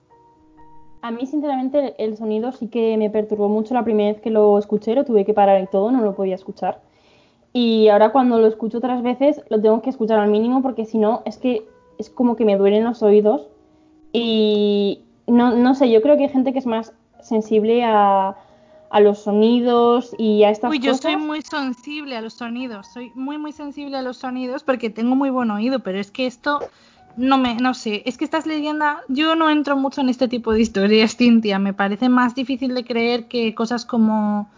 [1.03, 4.57] A mí, sinceramente, el sonido sí que me perturbó mucho la primera vez que lo
[4.57, 6.81] escuché, lo tuve que parar y todo, no lo podía escuchar.
[7.53, 10.99] Y ahora cuando lo escucho otras veces, lo tengo que escuchar al mínimo porque si
[10.99, 11.67] no, es que
[11.99, 13.49] es como que me duelen los oídos.
[14.13, 18.37] Y no, no sé, yo creo que hay gente que es más sensible a,
[18.91, 23.11] a los sonidos y a estas Uy, yo soy muy sensible a los sonidos, soy
[23.15, 26.61] muy muy sensible a los sonidos porque tengo muy buen oído, pero es que esto
[27.17, 30.53] no me, no sé, es que estas leyendas, yo no entro mucho en este tipo
[30.53, 34.49] de historias, Cintia, me parece más difícil de creer que cosas como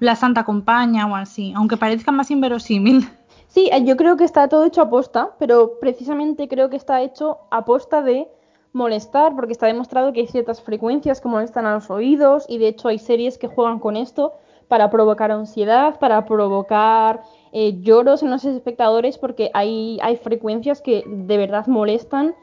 [0.00, 3.08] la Santa Compaña o así, aunque parezca más inverosímil.
[3.48, 7.38] Sí, yo creo que está todo hecho a posta, pero precisamente creo que está hecho
[7.50, 8.28] a posta de
[8.72, 12.68] molestar, porque está demostrado que hay ciertas frecuencias que molestan a los oídos y de
[12.68, 14.34] hecho hay series que juegan con esto
[14.68, 21.04] para provocar ansiedad, para provocar eh, lloros en los espectadores, porque hay, hay frecuencias que
[21.06, 22.34] de verdad molestan.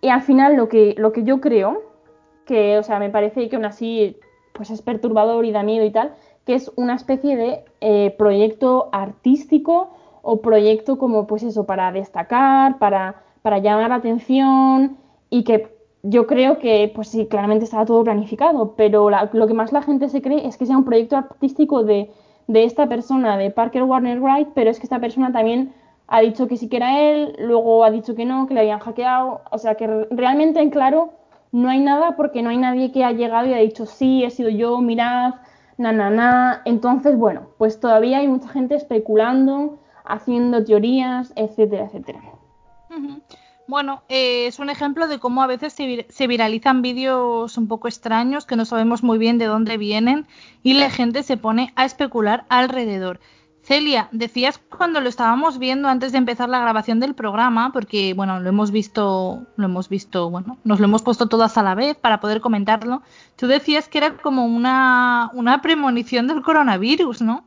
[0.00, 1.82] Y al final lo que, lo que yo creo,
[2.44, 4.16] que o sea, me parece que aún así
[4.52, 8.88] pues es perturbador y da miedo y tal, que es una especie de eh, proyecto
[8.92, 9.90] artístico
[10.22, 14.98] o proyecto como pues eso, para destacar, para, para llamar la atención,
[15.30, 19.72] y que yo creo que, pues sí, claramente estaba todo planificado, pero lo que más
[19.72, 22.10] la gente se cree es que sea un proyecto artístico de,
[22.46, 25.72] de esta persona, de Parker Warner Wright, pero es que esta persona también
[26.08, 28.80] ha dicho que sí que era él, luego ha dicho que no, que le habían
[28.80, 31.10] hackeado, o sea que realmente en claro
[31.52, 34.30] no hay nada porque no hay nadie que ha llegado y ha dicho sí, he
[34.30, 35.34] sido yo, mirad,
[35.78, 36.62] na, na, na.
[36.64, 42.20] Entonces, bueno, pues todavía hay mucha gente especulando, haciendo teorías, etcétera, etcétera.
[43.68, 48.44] Bueno, eh, es un ejemplo de cómo a veces se, viralizan vídeos un poco extraños
[48.44, 50.26] que no sabemos muy bien de dónde vienen
[50.62, 53.20] y la gente se pone a especular alrededor.
[53.62, 58.40] Celia, decías cuando lo estábamos viendo antes de empezar la grabación del programa, porque bueno,
[58.40, 61.96] lo hemos visto, lo hemos visto, bueno, nos lo hemos puesto todas a la vez
[61.96, 63.02] para poder comentarlo.
[63.36, 67.44] Tú decías que era como una, una premonición del coronavirus, ¿no?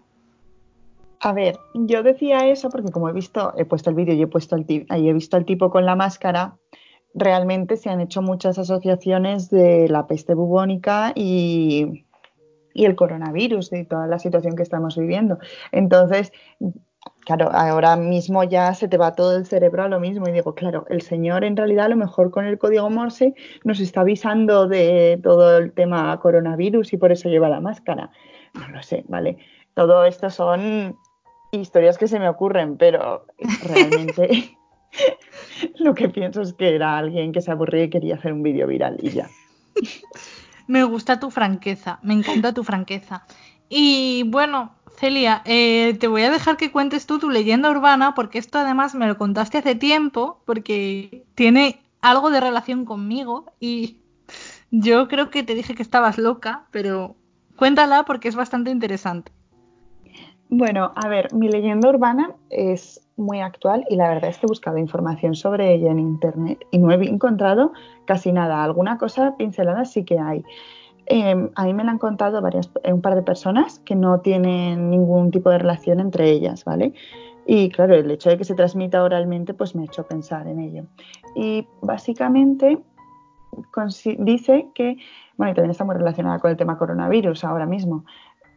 [1.22, 4.28] A ver, yo decía eso porque como he visto, he puesto el vídeo y he
[4.28, 4.66] puesto el
[5.14, 6.58] visto al tipo con la máscara,
[7.14, 12.06] realmente se han hecho muchas asociaciones de la peste bubónica y,
[12.74, 15.40] y el coronavirus y toda la situación que estamos viviendo.
[15.72, 16.34] Entonces,
[17.26, 20.54] claro, ahora mismo ya se te va todo el cerebro a lo mismo y digo,
[20.56, 24.68] claro, el señor en realidad a lo mejor con el código Morse nos está avisando
[24.68, 28.12] de todo el tema coronavirus y por eso lleva la máscara.
[28.54, 29.38] No lo sé, ¿vale?
[29.74, 30.98] Todo esto son
[31.60, 33.26] historias que se me ocurren, pero
[33.64, 34.58] realmente,
[35.80, 38.68] lo que pienso es que era alguien que se aburría y quería hacer un vídeo
[38.68, 39.30] viral y ya.
[40.68, 43.24] Me gusta tu franqueza, me encanta tu franqueza.
[43.70, 48.40] Y bueno, Celia, eh, te voy a dejar que cuentes tú tu leyenda urbana, porque
[48.40, 53.98] esto además me lo contaste hace tiempo, porque tiene algo de relación conmigo y
[54.72, 57.16] yo creo que te dije que estabas loca, pero
[57.56, 59.32] cuéntala porque es bastante interesante.
[60.50, 64.48] Bueno, a ver, mi leyenda urbana es muy actual y la verdad es que he
[64.48, 67.74] buscado información sobre ella en internet y no he encontrado
[68.06, 68.64] casi nada.
[68.64, 70.44] Alguna cosa pincelada sí que hay.
[71.08, 74.90] Em, a mí me la han contado varias, un par de personas que no tienen
[74.90, 76.94] ningún tipo de relación entre ellas, ¿vale?
[77.46, 80.60] Y claro, el hecho de que se transmita oralmente pues me ha hecho pensar en
[80.60, 80.86] ello.
[81.36, 82.80] Y básicamente
[84.18, 84.98] dice que,
[85.38, 88.04] bueno, y también está muy relacionada con el tema coronavirus ahora mismo,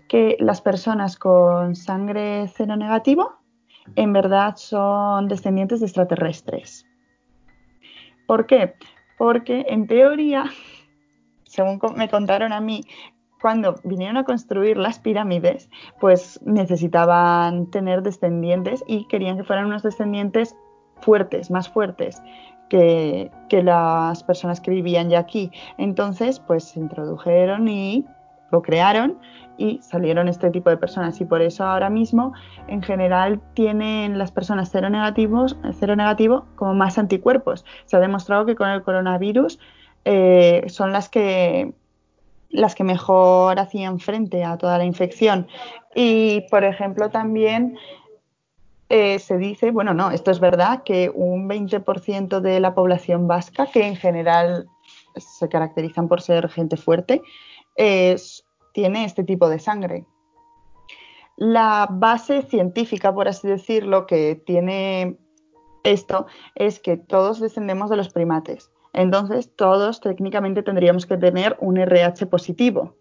[0.09, 3.39] que las personas con sangre cero negativo
[3.97, 6.87] en verdad son descendientes de extraterrestres.
[8.27, 8.75] ¿Por qué?
[9.17, 10.45] Porque en teoría,
[11.45, 12.83] según me contaron a mí,
[13.41, 19.83] cuando vinieron a construir las pirámides, pues necesitaban tener descendientes y querían que fueran unos
[19.83, 20.57] descendientes
[21.01, 22.21] fuertes, más fuertes
[22.69, 25.51] que, las personas que vivían ya aquí.
[25.79, 28.05] Entonces, pues se introdujeron y
[28.51, 29.19] lo crearon
[29.57, 31.21] y salieron este tipo de personas.
[31.21, 32.33] Y por eso ahora mismo
[32.69, 37.65] en general tienen las personas cero negativos cero negativo como más anticuerpos.
[37.87, 39.59] Se ha demostrado que con el coronavirus
[40.05, 41.73] eh, son las que
[42.51, 45.49] las que mejor hacían frente a toda la infección.
[45.95, 47.77] Y por ejemplo también
[48.89, 53.67] eh, se dice, bueno, no, esto es verdad, que un 20% de la población vasca,
[53.67, 54.67] que en general
[55.17, 57.21] se caracterizan por ser gente fuerte,
[57.79, 60.05] es, tiene este tipo de sangre.
[61.37, 65.17] La base científica, por así decirlo, que tiene
[65.85, 68.71] esto es que todos descendemos de los primates.
[68.93, 72.97] Entonces, todos técnicamente tendríamos que tener un RH positivo,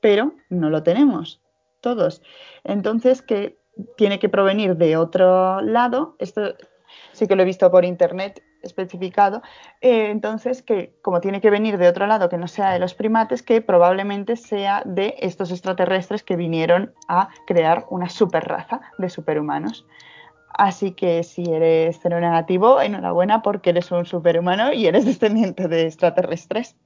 [0.00, 1.42] pero no lo tenemos,
[1.80, 2.22] todos.
[2.62, 3.58] Entonces, que
[3.96, 6.54] tiene que provenir de otro lado, esto
[7.12, 9.42] sí que lo he visto por internet especificado,
[9.80, 12.94] eh, entonces que como tiene que venir de otro lado que no sea de los
[12.94, 19.08] primates, que probablemente sea de estos extraterrestres que vinieron a crear una super raza de
[19.08, 19.86] superhumanos.
[20.52, 25.86] Así que si eres cero negativo, enhorabuena porque eres un superhumano y eres descendiente de
[25.86, 26.76] extraterrestres.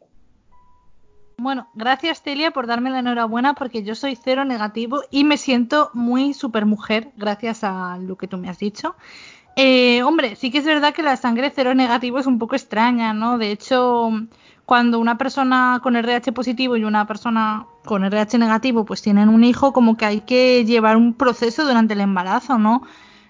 [1.37, 5.91] Bueno, gracias Celia por darme la enhorabuena porque yo soy cero negativo y me siento
[5.93, 8.95] muy supermujer gracias a lo que tú me has dicho.
[9.57, 13.15] Eh, hombre, sí que es verdad que la sangre cero negativo es un poco extraña,
[13.15, 13.39] ¿no?
[13.39, 14.11] De hecho,
[14.67, 19.45] cuando una persona con RH positivo y una persona con RH negativo pues tienen un
[19.45, 22.83] hijo, como que hay que llevar un proceso durante el embarazo, ¿no?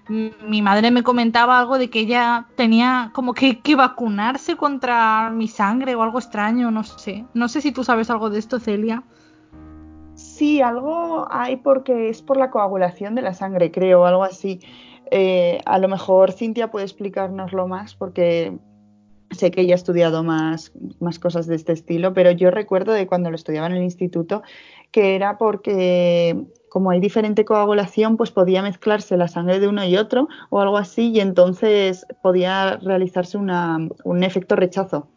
[0.09, 5.49] Mi madre me comentaba algo de que ella tenía como que, que vacunarse contra mi
[5.49, 7.25] sangre o algo extraño, no sé.
[7.33, 9.03] No sé si tú sabes algo de esto, Celia.
[10.15, 14.61] Sí, algo hay porque es por la coagulación de la sangre, creo, algo así.
[15.11, 18.57] Eh, a lo mejor Cintia puede explicárnoslo más porque
[19.31, 23.07] sé que ella ha estudiado más, más cosas de este estilo, pero yo recuerdo de
[23.07, 24.43] cuando lo estudiaba en el instituto
[24.91, 29.97] que era porque como hay diferente coagulación, pues podía mezclarse la sangre de uno y
[29.97, 35.09] otro o algo así y entonces podía realizarse un efecto rechazo.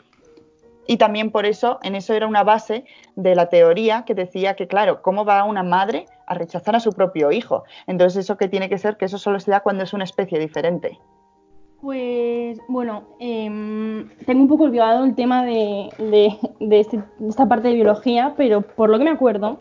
[0.88, 4.67] Y también por eso, en eso era una base de la teoría que decía que,
[4.67, 7.65] claro, ¿cómo va una madre a rechazar a su propio hijo?
[7.88, 10.39] Entonces, eso que tiene que ser que eso solo se da cuando es una especie
[10.39, 10.97] diferente.
[11.82, 15.89] Pues bueno, em, tengo un poco olvidado el tema de,
[16.71, 19.60] este, esta parte de biología, pero por lo que me acuerdo,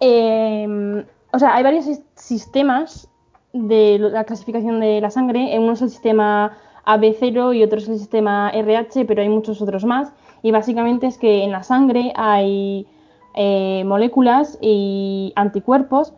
[0.00, 3.08] em, o sea, hay varios sistemas
[3.52, 5.58] de la clasificación de la sangre.
[5.58, 9.84] Uno es el sistema AB0 y otro es el sistema RH, pero hay muchos otros
[9.84, 10.12] más.
[10.42, 12.86] Y básicamente es que en la sangre hay
[13.34, 16.14] eh, moléculas y anticuerpos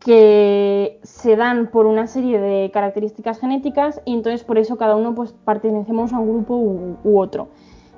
[0.00, 5.14] que se dan por una serie de características genéticas y entonces por eso cada uno
[5.14, 7.48] pues pertenecemos a un grupo u, otro.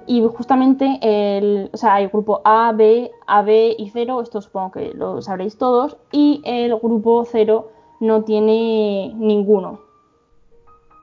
[0.07, 4.73] Y justamente el, o sea, hay el grupo A, B, AB y 0, esto supongo
[4.73, 7.69] que lo sabréis todos, y el grupo 0
[8.01, 9.92] no tiene ninguno.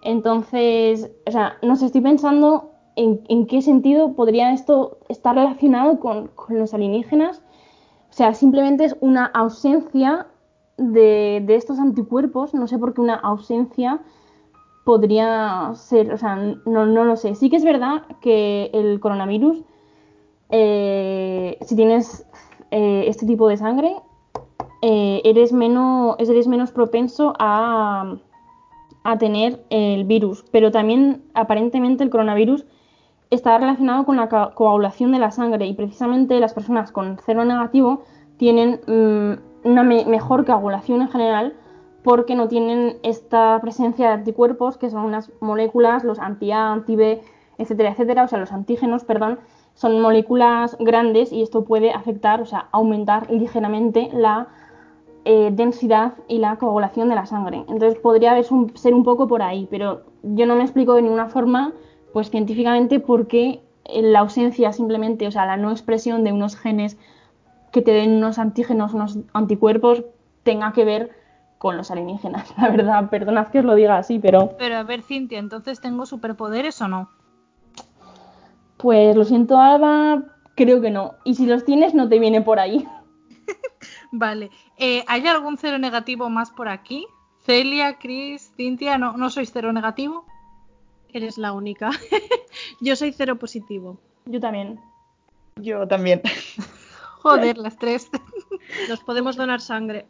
[0.01, 6.31] Entonces, o sea, no sé, estoy pensando en, qué sentido podría esto estar relacionado con,
[6.49, 7.41] los alienígenas.
[8.09, 10.27] O sea, simplemente es una ausencia
[10.77, 14.01] de, estos anticuerpos, no sé por qué una ausencia
[14.83, 16.35] podría ser, o sea,
[16.65, 17.35] no, lo sé.
[17.35, 19.63] Sí que es verdad que el coronavirus,
[20.49, 22.25] eh, si tienes
[22.71, 23.95] eh, este tipo de sangre,
[24.81, 28.15] eh, eres, menos, eres menos propenso a,
[29.11, 32.65] a tener el virus, pero también aparentemente el coronavirus
[33.29, 38.03] está relacionado con la coagulación de la sangre y precisamente las personas con cero negativo
[38.37, 41.53] tienen mm, una mejor coagulación en general
[42.03, 47.21] porque no tienen esta presencia de anticuerpos que son unas moléculas, los anti-A, anti-B,
[47.57, 49.39] etcétera, etcétera, o sea, los antígenos, perdón,
[49.73, 54.47] son moléculas grandes y esto puede afectar, o sea, aumentar ligeramente la
[55.25, 57.65] eh, densidad y la coagulación de la sangre.
[57.67, 61.73] Entonces podría ser un poco por ahí, pero yo no me explico de ninguna forma,
[62.13, 63.61] pues científicamente, por qué
[63.93, 66.97] la ausencia simplemente, o sea, la no expresión de unos genes
[67.71, 70.03] que te den unos antígenos, unos anticuerpos,
[70.43, 71.11] tenga que ver
[71.57, 73.09] con los alienígenas, la verdad.
[73.09, 74.55] Perdonad que os lo diga así, pero...
[74.57, 77.09] Pero a ver, Cintia, ¿entonces tengo superpoderes o no?
[78.77, 80.23] Pues lo siento, Alba,
[80.55, 81.15] creo que no.
[81.25, 82.87] Y si los tienes, no te viene por ahí.
[84.11, 84.51] Vale.
[84.77, 87.07] Eh, ¿Hay algún cero negativo más por aquí?
[87.45, 90.25] Celia, Chris, Cintia, ¿no, ¿no sois cero negativo?
[91.11, 91.89] Eres la única.
[92.81, 93.99] Yo soy cero positivo.
[94.25, 94.79] Yo también.
[95.55, 96.21] Yo también.
[97.21, 98.09] Joder, las tres.
[98.89, 100.05] Nos podemos donar sangre.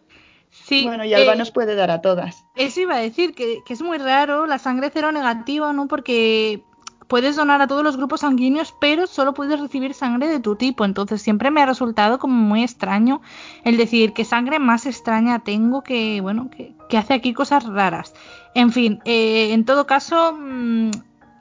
[0.51, 2.43] Sí, bueno, y Alba eh, nos puede dar a todas.
[2.55, 5.87] Eso iba a decir, que, que, es muy raro la sangre cero negativa, ¿no?
[5.87, 6.63] Porque
[7.09, 10.85] puedes donar a todos los grupos sanguíneos, pero solo puedes recibir sangre de tu tipo.
[10.85, 13.21] Entonces siempre me ha resultado como muy extraño
[13.65, 18.13] el decir qué sangre más extraña tengo que, bueno, que, hace aquí cosas raras.
[18.53, 20.91] En fin, eh, en todo caso, mm,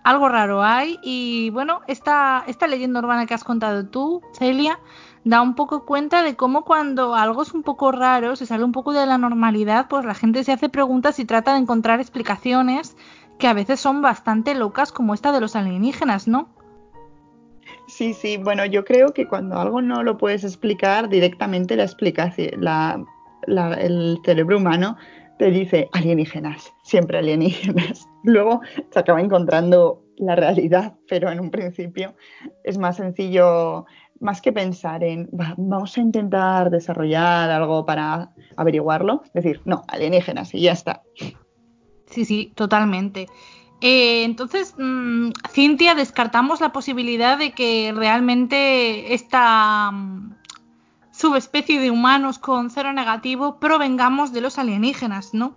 [0.02, 0.98] algo raro hay.
[1.02, 4.80] Y bueno, esta, esta leyenda urbana que has contado tú, Celia,
[5.24, 8.72] da un poco cuenta de cómo cuando algo es un poco raro, se sale un
[8.72, 12.96] poco de la normalidad, pues la gente se hace preguntas y trata de encontrar explicaciones
[13.38, 16.48] que a veces son bastante locas como esta de los alienígenas, ¿no?
[17.86, 22.64] Sí, sí, bueno, yo creo que cuando algo no lo puedes explicar directamente la explicación,
[23.46, 24.96] el cerebro humano
[25.38, 28.06] te dice alienígenas, siempre alienígenas.
[28.24, 28.60] Luego
[28.90, 32.14] se acaba encontrando la realidad, pero en un principio
[32.64, 33.86] es más sencillo,
[34.20, 40.62] más que pensar en vamos a intentar desarrollar algo para averiguarlo, decir, no, alienígenas y
[40.62, 41.02] ya está.
[42.10, 43.28] Sí, sí, totalmente.
[43.80, 50.34] Eh, entonces, mm, Cintia, descartamos la posibilidad de que realmente esta mm,
[51.12, 55.54] subespecie de humanos con cero negativo provengamos de los alienígenas, ¿no?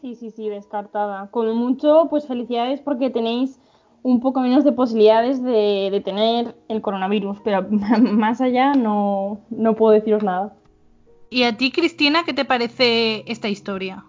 [0.00, 1.30] Sí, sí, sí, descartada.
[1.30, 3.58] Con mucho, pues felicidades porque tenéis
[4.02, 9.74] un poco menos de posibilidades de, de tener el coronavirus, pero más allá no, no
[9.74, 10.56] puedo deciros nada.
[11.30, 14.04] ¿Y a ti, Cristina, qué te parece esta historia?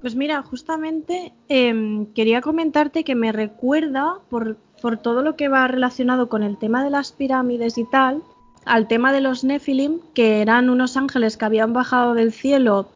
[0.00, 5.66] Pues mira, justamente em, quería comentarte que me recuerda, por, por, todo lo que va
[5.66, 8.22] relacionado con el tema de las pirámides y tal,
[8.64, 12.88] al tema de los Nephilim, que eran unos ángeles que habían bajado del cielo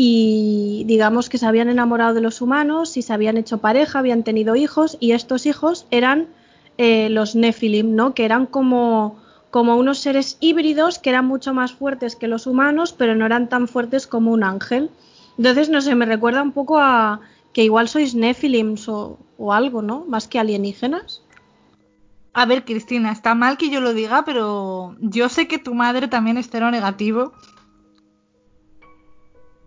[0.00, 4.22] y digamos que se habían enamorado de los humanos y se habían hecho pareja, habían
[4.22, 6.28] tenido hijos y estos hijos eran
[6.76, 8.14] eh, los Nephilim, ¿no?
[8.14, 9.18] Que eran como,
[9.50, 13.48] como unos seres híbridos que eran mucho más fuertes que los humanos, pero no eran
[13.48, 14.88] tan fuertes como un ángel.
[15.38, 17.20] Entonces, no sé, me recuerda un poco a
[17.52, 19.18] que igual sois Nephilims o,
[19.52, 20.04] algo, ¿no?
[20.06, 21.22] Más que alienígenas.
[22.34, 26.08] A ver, Cristina, está mal que yo lo diga, pero yo sé que tu madre
[26.08, 27.32] también es cero negativo.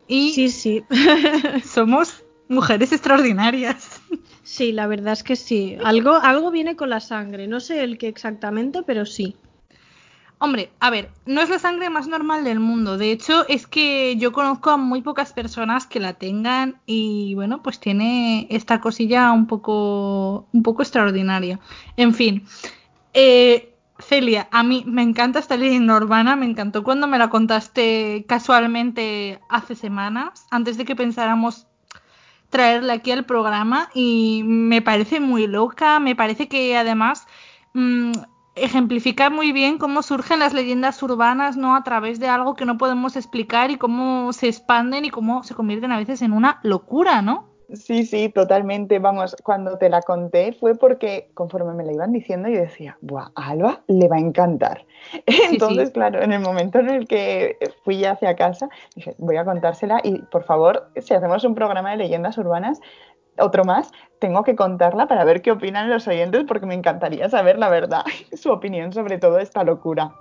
[0.07, 0.83] Y sí, sí.
[1.65, 4.01] somos mujeres extraordinarias.
[4.43, 5.77] Sí, la verdad es que sí.
[5.83, 7.47] Algo, algo viene con la sangre.
[7.47, 9.37] No sé el qué exactamente, pero sí.
[10.43, 12.97] Hombre, a ver, no es la sangre más normal del mundo.
[12.97, 17.61] De hecho, es que yo conozco a muy pocas personas que la tengan y bueno,
[17.61, 21.59] pues tiene esta cosilla un poco, un poco extraordinaria.
[21.95, 22.43] En fin,
[23.13, 28.25] eh, Celia, a mí me encanta esta leyenda urbana, me encantó cuando me la contaste
[28.27, 31.67] casualmente hace semanas, antes de que pensáramos
[32.49, 37.27] traerla aquí al programa y me parece muy loca, me parece que además
[37.73, 38.11] mm,
[38.55, 41.75] ejemplifica muy bien cómo surgen las leyendas urbanas, ¿no?
[41.75, 45.55] A través de algo que no podemos explicar y cómo se expanden y cómo se
[45.55, 47.51] convierten a veces en una locura, ¿no?
[47.73, 48.99] Sí, sí, totalmente.
[48.99, 53.31] Vamos, cuando te la conté fue porque conforme me la iban diciendo yo decía, Buah,
[53.35, 54.85] a Alba le va a encantar.
[55.25, 59.45] Entonces, claro, en el momento en el que fui ya hacia casa, dije, voy a
[59.45, 62.81] contársela y por favor, si hacemos un programa de leyendas urbanas,
[63.37, 67.57] otro más, tengo que contarla para ver qué opinan los oyentes porque me encantaría saber
[67.57, 68.03] la verdad,
[68.33, 70.13] su opinión sobre todo esta locura.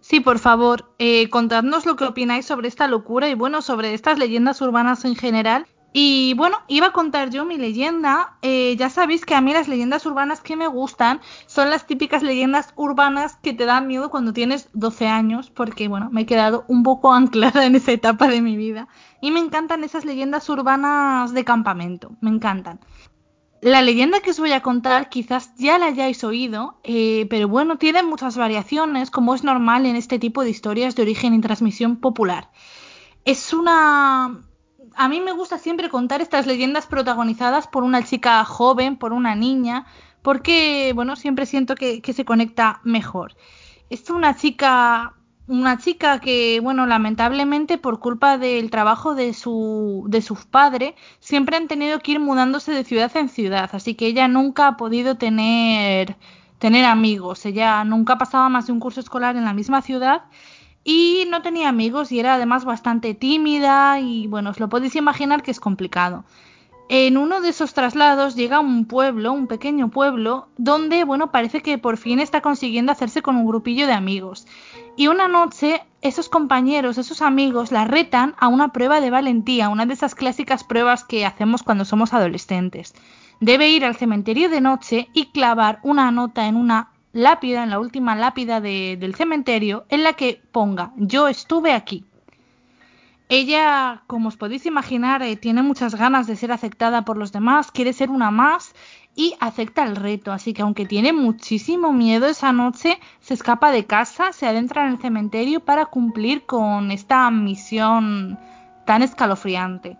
[0.00, 4.18] Sí, por favor, eh, contadnos lo que opináis sobre esta locura y bueno, sobre estas
[4.18, 5.66] leyendas urbanas en general.
[5.92, 8.36] Y bueno, iba a contar yo mi leyenda.
[8.42, 12.22] Eh, ya sabéis que a mí las leyendas urbanas que me gustan son las típicas
[12.22, 16.64] leyendas urbanas que te dan miedo cuando tienes 12 años, porque bueno, me he quedado
[16.68, 18.88] un poco anclada en esa etapa de mi vida
[19.20, 22.80] y me encantan esas leyendas urbanas de campamento, me encantan.
[23.62, 27.78] La leyenda que os voy a contar quizás ya la hayáis oído, eh, pero bueno,
[27.78, 31.96] tiene muchas variaciones, como es normal en este tipo de historias de origen y transmisión
[31.96, 32.50] popular.
[33.24, 34.42] Es una...
[34.94, 39.34] A mí me gusta siempre contar estas leyendas protagonizadas por una chica joven, por una
[39.34, 39.86] niña,
[40.22, 43.36] porque, bueno, siempre siento que, que se conecta mejor.
[43.90, 45.14] Es una chica
[45.48, 51.56] una chica que, bueno, lamentablemente por culpa del trabajo de su, de sus padres, siempre
[51.56, 55.16] han tenido que ir mudándose de ciudad en ciudad, así que ella nunca ha podido
[55.16, 56.16] tener,
[56.58, 60.24] tener amigos, ella nunca pasaba más de un curso escolar en la misma ciudad
[60.82, 65.42] y no tenía amigos y era además bastante tímida y, bueno, os lo podéis imaginar
[65.42, 66.24] que es complicado.
[66.88, 71.60] En uno de esos traslados llega a un pueblo, un pequeño pueblo, donde, bueno, parece
[71.60, 74.46] que por fin está consiguiendo hacerse con un grupillo de amigos.
[74.96, 79.84] Y una noche esos compañeros, esos amigos la retan a una prueba de valentía, una
[79.84, 82.94] de esas clásicas pruebas que hacemos cuando somos adolescentes.
[83.40, 87.78] Debe ir al cementerio de noche y clavar una nota en una lápida, en la
[87.78, 92.04] última lápida del cementerio, en la que ponga yo estuve aquí.
[93.28, 97.72] Ella, como os podéis imaginar, eh, tiene muchas ganas de ser aceptada por los demás,
[97.72, 98.72] quiere ser una más
[99.16, 100.30] y acepta el reto.
[100.30, 104.92] Así que aunque tiene muchísimo miedo esa noche, se escapa de casa, se adentra en
[104.92, 108.38] el cementerio para cumplir con esta misión
[108.84, 109.96] tan escalofriante.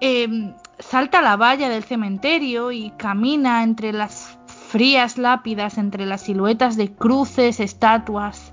[0.00, 6.22] Em, salta a la valla del cementerio y camina entre las frías lápidas, entre las
[6.22, 8.52] siluetas de cruces, estatuas,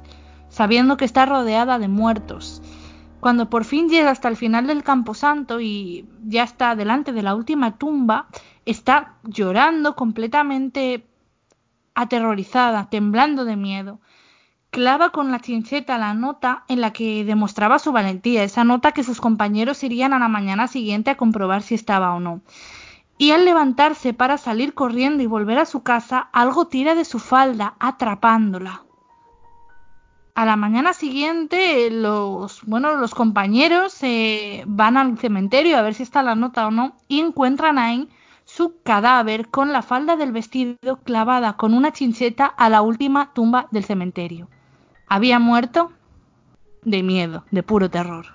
[0.49, 2.61] sabiendo que está rodeada de muertos.
[3.19, 7.36] Cuando por fin llega hasta el final del camposanto y ya está delante de la
[7.36, 8.27] última tumba,
[8.66, 11.05] está llorando completamente
[11.95, 13.99] aterrorizada, temblando de miedo.
[14.70, 19.03] Clava con la chincheta la nota en la que demostraba su valentía, esa nota que
[19.03, 22.41] sus compañeros irían a la mañana siguiente a comprobar si estaba o no.
[23.18, 27.20] Y al levantarse para salir corriendo y volver a su casa, algo tira de su
[27.20, 28.84] falda, atrapándola.
[30.34, 33.99] A la mañana siguiente, los, bueno, los compañeros
[34.66, 38.09] van al cementerio a ver si está la nota o no y encuentran ahí
[38.55, 43.67] su cadáver con la falda del vestido clavada con una chincheta a la última tumba
[43.71, 44.49] del cementerio.
[45.07, 45.93] Había muerto
[46.83, 48.25] de miedo, de puro terror.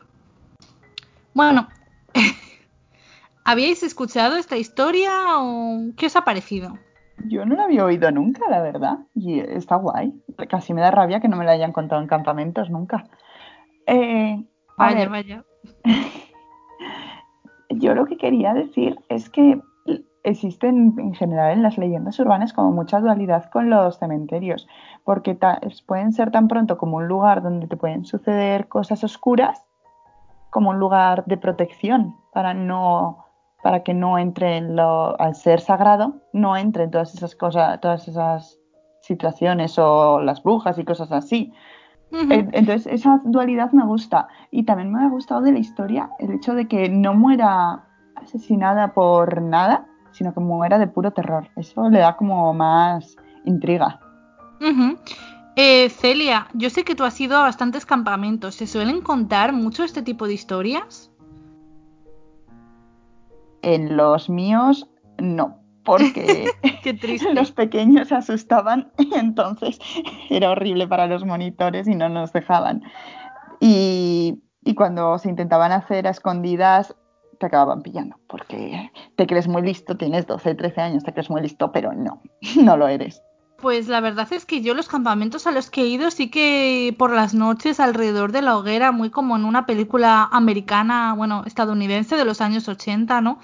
[1.34, 1.68] Bueno,
[3.44, 6.78] ¿habíais escuchado esta historia o qué os ha parecido?
[7.28, 10.14] Yo no la había oído nunca, la verdad, y está guay.
[10.48, 13.04] Casi me da rabia que no me la hayan contado en campamentos nunca.
[13.86, 14.42] Eh,
[14.78, 15.44] vaya, vaya.
[17.68, 19.60] Yo lo que quería decir es que
[20.26, 24.66] existen en general en las leyendas urbanas como mucha dualidad con los cementerios,
[25.04, 25.38] porque
[25.86, 29.64] pueden ser tan pronto como un lugar donde te pueden suceder cosas oscuras,
[30.50, 33.24] como un lugar de protección para no
[33.62, 38.60] para que no entre lo, al ser sagrado, no entren todas esas cosas, todas esas
[39.00, 41.52] situaciones o las brujas y cosas así.
[42.12, 44.28] Entonces, esa dualidad me gusta.
[44.52, 48.94] Y también me ha gustado de la historia el hecho de que no muera asesinada
[48.94, 51.48] por nada, sino que muera de puro terror.
[51.56, 54.00] Eso le da como más intriga.
[55.56, 58.54] Eh, Celia, yo sé que tú has ido a bastantes campamentos.
[58.54, 61.10] ¿Se suelen contar mucho este tipo de historias?
[63.60, 64.88] En los míos,
[65.18, 66.50] no, porque
[67.34, 69.78] los pequeños se asustaban y entonces
[70.30, 72.82] era horrible para los monitores y no nos dejaban.
[73.60, 76.94] Y, y cuando se intentaban hacer a escondidas,
[77.38, 81.42] te acababan pillando, porque te crees muy listo, tienes 12, 13 años, te crees muy
[81.42, 82.22] listo, pero no,
[82.62, 83.22] no lo eres.
[83.58, 86.94] Pues la verdad es que yo los campamentos a los que he ido sí que
[86.98, 92.16] por las noches alrededor de la hoguera, muy como en una película americana, bueno, estadounidense
[92.16, 93.38] de los años 80, ¿no?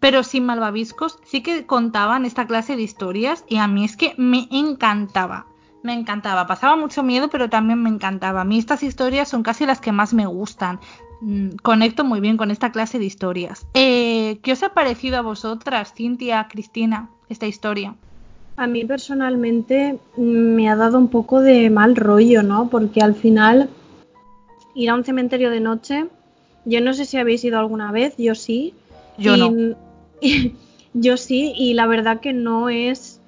[0.00, 4.14] Pero sin malvaviscos, sí que contaban esta clase de historias y a mí es que
[4.18, 5.46] me encantaba.
[5.82, 8.42] Me encantaba, pasaba mucho miedo, pero también me encantaba.
[8.42, 10.78] A mí estas historias son casi las que más me gustan.
[11.20, 13.66] Mm, conecto muy bien con esta clase de historias.
[13.74, 17.94] Eh, ¿Qué os ha parecido a vosotras, Cintia, Cristina, esta historia?
[18.56, 22.68] A mí personalmente me ha dado un poco de mal rollo, ¿no?
[22.68, 23.68] Porque al final
[24.74, 26.06] ir a un cementerio de noche,
[26.64, 28.74] yo no sé si habéis ido alguna vez, yo sí.
[29.18, 29.52] Yo no.
[30.94, 33.20] yo sí, y la verdad que no es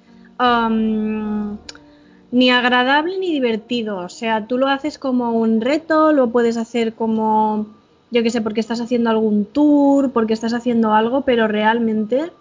[2.31, 3.97] ni agradable ni divertido.
[3.97, 7.67] O sea, tú lo haces como un reto, lo puedes hacer como
[8.11, 12.31] yo qué sé, porque estás haciendo algún tour, porque estás haciendo algo, pero realmente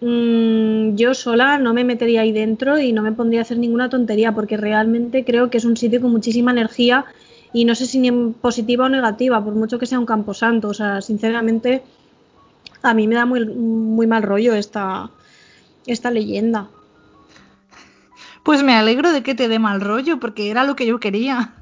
[0.00, 3.88] mm, yo sola no me metería ahí dentro y no me pondría a hacer ninguna
[3.88, 7.06] tontería, porque realmente creo que es un sitio con muchísima energía
[7.52, 10.68] y no sé si ni positiva o negativa, por mucho que sea un camposanto.
[10.68, 11.82] O sea, sinceramente,
[12.82, 15.10] a mí me da muy, muy mal rollo esta,
[15.86, 16.68] esta leyenda.
[18.42, 21.54] Pues me alegro de que te dé mal rollo, porque era lo que yo quería.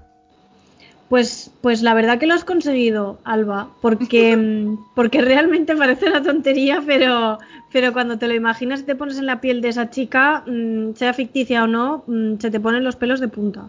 [1.10, 6.84] Pues, pues la verdad que lo has conseguido, Alba, porque, porque realmente parece una tontería,
[6.86, 7.38] pero,
[7.72, 10.94] pero cuando te lo imaginas y te pones en la piel de esa chica, mm,
[10.94, 13.68] sea ficticia o no, mm, se te ponen los pelos de punta.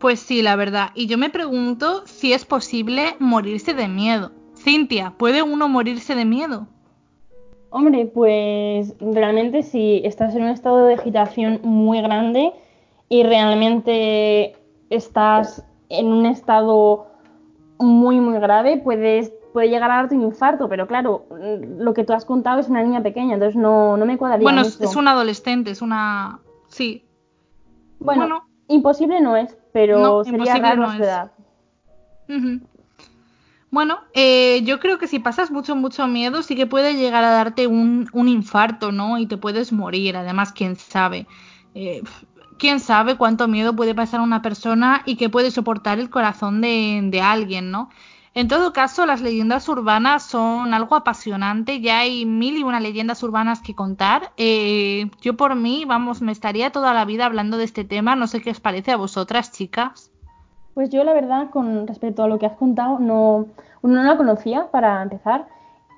[0.00, 0.90] Pues sí, la verdad.
[0.96, 4.32] Y yo me pregunto si es posible morirse de miedo.
[4.56, 6.66] Cintia, ¿puede uno morirse de miedo?
[7.70, 12.50] Hombre, pues realmente si estás en un estado de agitación muy grande
[13.08, 14.56] y realmente
[14.90, 17.06] estás en un estado
[17.78, 21.26] muy muy grave, puedes puede llegar a darte un infarto, pero claro,
[21.78, 24.62] lo que tú has contado es una niña pequeña, entonces no, no me cuadraría Bueno,
[24.62, 24.82] mucho.
[24.82, 27.04] es un adolescente, es una sí.
[28.00, 28.44] Bueno, bueno.
[28.66, 31.00] imposible no es, pero No, sería imposible raro no su es.
[31.02, 31.30] edad.
[33.70, 37.30] Bueno, eh, yo creo que si pasas mucho, mucho miedo, sí que puede llegar a
[37.30, 39.18] darte un, un infarto, ¿no?
[39.18, 40.16] Y te puedes morir.
[40.16, 41.26] Además, quién sabe.
[41.74, 42.02] Eh,
[42.64, 47.20] quién sabe cuánto miedo puede pasar una persona y que puede soportar el corazón de,
[47.22, 47.90] alguien, ¿no?
[48.32, 51.82] En todo caso, las leyendas urbanas son algo apasionante.
[51.82, 54.32] Ya hay mil y una leyendas urbanas que contar.
[54.38, 58.16] Eh, yo por mí, vamos, me estaría toda la vida hablando de este tema.
[58.16, 60.10] No sé qué os parece a vosotras, chicas.
[60.72, 63.44] Pues yo la verdad, con respecto a lo que has contado, no,
[63.82, 65.48] no la conocía para empezar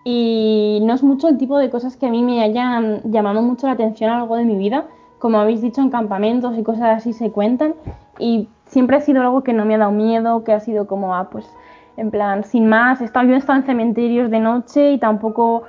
[0.03, 3.69] y no es mucho el tipo de cosas que a mí me hayan llamado mucho
[3.69, 4.89] la atención a lo de mi vida.
[5.19, 7.75] Como habéis dicho, en campamentos y cosas así se cuentan
[8.19, 11.15] y siempre ha sido algo que no me ha dado miedo, que ha sido como,
[11.15, 11.49] ah, pues,
[11.97, 13.01] en plan, sin más.
[13.01, 15.65] He estado, yo he estado en cementerios de noche y tampoco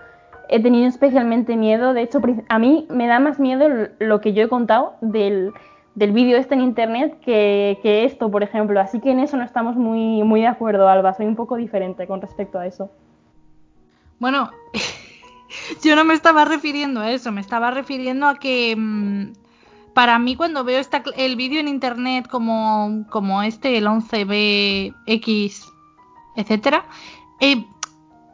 [0.49, 1.93] he tenido especialmente miedo.
[1.93, 2.19] De hecho,
[2.49, 3.67] a mí me da más miedo
[3.99, 5.53] lo que yo he contado del,
[5.95, 8.79] del vídeo este en internet que, que esto, por ejemplo.
[8.79, 11.13] Así que en eso no estamos muy, muy de acuerdo, Alba.
[11.13, 12.89] Soy un poco diferente con respecto a eso.
[14.19, 14.49] Bueno,
[15.83, 19.33] yo no me estaba refiriendo a eso, me estaba refiriendo a que mm,
[19.93, 25.65] para mí cuando veo esta, el vídeo en internet como, como este, el 11BX,
[26.35, 26.85] etcétera,
[27.39, 27.65] eh,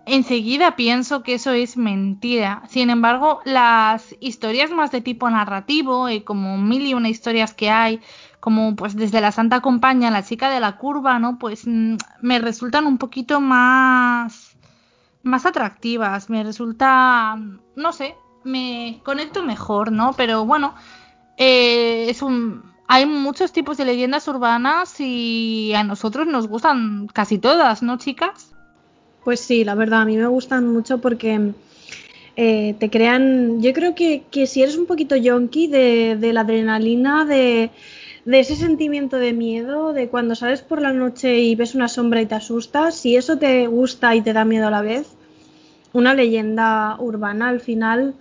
[0.06, 2.64] enseguida pienso que eso es mentira.
[2.68, 7.70] Sin embargo, las historias más de tipo narrativo, eh, como mil y una historias que
[7.70, 8.02] hay,
[8.40, 11.40] como pues desde la Santa Compañía, la chica de la curva, ¿no?
[11.40, 14.53] Pues mm, me resultan un poquito más
[15.24, 17.38] más atractivas, me resulta,
[17.76, 20.13] no sé, me conecto mejor, ¿no?
[20.15, 20.76] Pero bueno,
[21.38, 27.39] eh, es un, hay muchos tipos de leyendas urbanas y a nosotros nos gustan casi
[27.39, 28.51] todas, ¿no, chicas?
[29.24, 31.53] Pues sí, la verdad, a mí me gustan mucho porque
[32.36, 33.61] eh, te crean.
[33.61, 37.71] Yo creo que, que si eres un poquito yonki de, de la adrenalina, de,
[38.26, 42.21] de ese sentimiento de miedo, de cuando sales por la noche y ves una sombra
[42.21, 45.15] y te asustas, si eso te gusta y te da miedo a la vez,
[45.91, 48.15] una leyenda urbana al final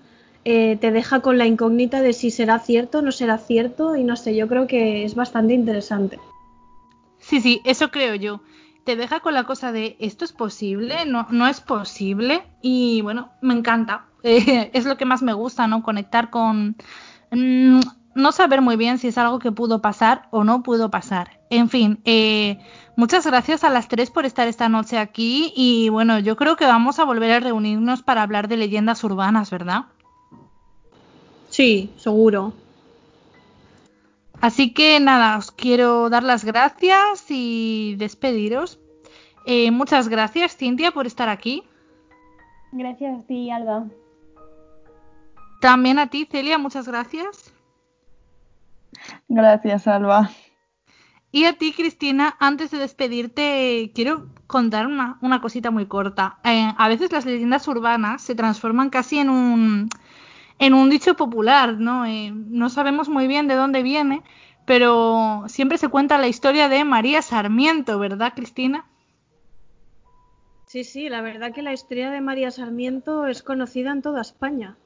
[0.45, 4.17] eh, te deja con la incógnita de si será cierto no será cierto y no
[4.17, 6.19] sé, yo creo que es bastante interesante.
[7.19, 8.41] Sí, sí, eso creo yo.
[8.85, 13.31] Te deja con la cosa de esto es posible, no, no es posible y bueno,
[13.41, 14.07] me encanta.
[14.25, 15.83] Eh, es lo que más me gusta, ¿no?
[15.83, 16.77] Conectar con...
[17.33, 17.81] mm,
[18.15, 21.41] no saber muy bien si es algo que pudo pasar o no pudo pasar.
[21.51, 22.59] En fin, eh,
[22.97, 26.67] muchas gracias a las tres por estar esta noche aquí y bueno, yo creo que
[26.67, 29.87] vamos a volver a reunirnos para hablar de leyendas urbanas, ¿verdad?
[31.49, 32.53] Sí, seguro.
[34.41, 38.81] Así que nada, os quiero dar las gracias y despediros.
[39.47, 41.63] Eh, muchas gracias, Cintia, por estar aquí.
[42.73, 43.87] Gracias a ti, Alba.
[45.61, 47.52] También a ti, Celia, muchas gracias.
[49.29, 50.31] Gracias, Alba.
[51.35, 56.39] Y a ti, Cristina, antes de despedirte, quiero contar una, una cosita muy corta.
[56.45, 59.89] Eh, a veces las leyendas urbanas se transforman casi en un,
[60.59, 62.05] en un dicho popular, ¿no?
[62.05, 64.23] Eh, no sabemos muy bien de dónde viene,
[64.67, 68.85] pero siempre se cuenta la historia de María Sarmiento, ¿verdad, Cristina?
[70.67, 74.77] Sí, sí, la verdad que la historia de María Sarmiento es conocida en toda España.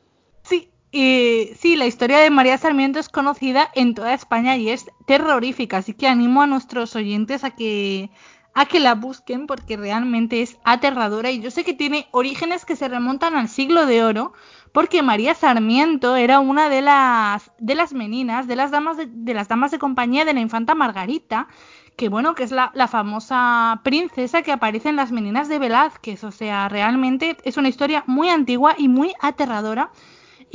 [0.43, 4.87] Sí, eh, sí, la historia de María Sarmiento es conocida en toda España y es
[5.07, 8.11] terrorífica, así que animo a nuestros oyentes a que
[8.55, 12.75] a que la busquen porque realmente es aterradora y yo sé que tiene orígenes que
[12.75, 14.33] se remontan al siglo de oro
[14.73, 19.35] porque María Sarmiento era una de las de las meninas, de las damas de, de
[19.35, 21.49] las damas de compañía de la infanta Margarita,
[21.97, 26.25] que bueno, que es la, la famosa princesa que aparece en las meninas de Velázquez,
[26.25, 29.91] o sea, realmente es una historia muy antigua y muy aterradora.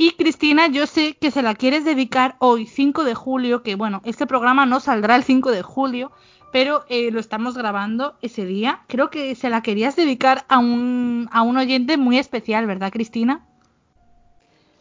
[0.04, 4.02] Y Cristina, yo sé que se la quieres dedicar hoy, 5 de julio, que bueno,
[4.04, 6.10] este programa no saldrá el 5 de julio,
[6.50, 8.80] pero eh, lo estamos grabando ese día.
[8.88, 13.46] Creo que se la querías dedicar a un, a un oyente muy especial, ¿verdad, Cristina?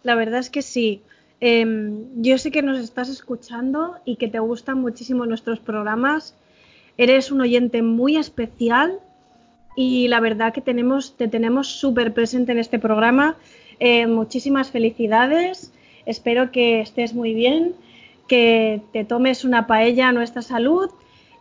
[0.02, 1.04] La verdad es que sí.
[1.40, 6.34] Em, yo sé que nos estás escuchando y que te gustan muchísimo nuestros programas.
[6.98, 9.00] Eres un oyente muy especial
[9.76, 13.38] y la verdad que tenemos, te tenemos súper presente en este programa.
[13.84, 15.74] Eh, muchísimas felicidades.
[16.06, 17.74] Espero que estés muy bien,
[18.28, 20.92] que te tomes una paella a nuestra salud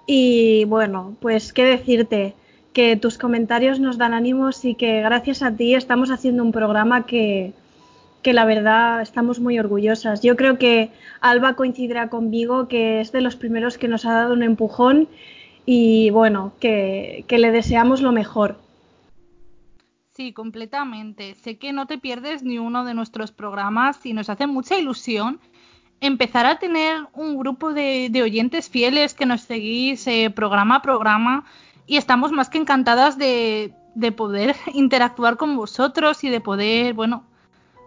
[0.06, 2.32] y bueno, pues qué decirte,
[2.72, 7.04] que tus comentarios nos dan ánimos y que gracias a ti estamos haciendo un programa
[7.04, 7.52] que,
[8.22, 10.22] que la verdad estamos muy orgullosas.
[10.22, 10.88] Yo creo que
[11.20, 15.08] Alba coincidirá conmigo que es de los primeros que nos ha dado un empujón
[15.66, 18.56] y bueno, que, que le deseamos lo mejor.
[20.20, 21.34] Sí, completamente.
[21.42, 25.40] Sé que no te pierdes ni uno de nuestros programas y nos hace mucha ilusión
[26.02, 31.46] empezar a tener un grupo de, oyentes fieles que nos seguís eh, programa a programa
[31.86, 37.24] y estamos más que encantadas de, de poder interactuar con vosotros y de poder, bueno,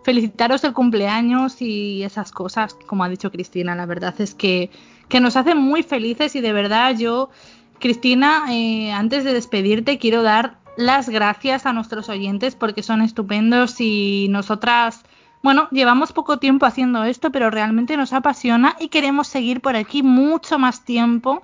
[0.04, 4.72] felicitaros el cumpleaños y esas cosas, como ha dicho Cristina, la verdad es que,
[5.08, 7.30] que nos hacen muy felices y de verdad yo,
[7.78, 13.80] Cristina, eh, antes de despedirte, quiero dar las gracias a nuestros oyentes porque son estupendos
[13.80, 15.04] y nosotras,
[15.42, 20.04] bueno, llevamos poco tiempo haciendo esto, pero realmente nos apasiona y queremos seguir por aquí
[20.04, 21.44] mucho más tiempo.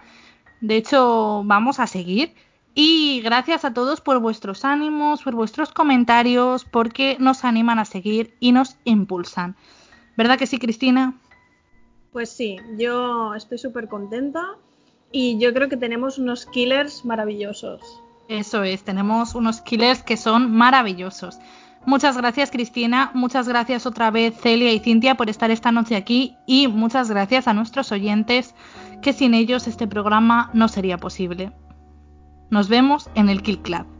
[0.62, 2.34] De hecho, vamos a seguir.
[2.76, 8.36] Y gracias a todos por vuestros ánimos, por vuestros comentarios, porque nos animan a seguir
[8.40, 9.56] y nos impulsan.
[10.16, 11.14] ¿Verdad que sí, Cristina?
[12.12, 14.56] Pues sí, yo estoy súper contenta
[15.12, 18.02] y yo creo que tenemos unos killers maravillosos.
[18.30, 21.40] Eso es, tenemos unos killers que son maravillosos.
[21.88, 26.38] Muchas gracias Cristina, muchas gracias otra vez Celia y Cintia por estar esta noche aquí
[26.46, 28.54] y muchas gracias a nuestros oyentes
[29.02, 31.52] que sin ellos este programa no sería posible.
[32.52, 33.99] Nos vemos en el Kill Club.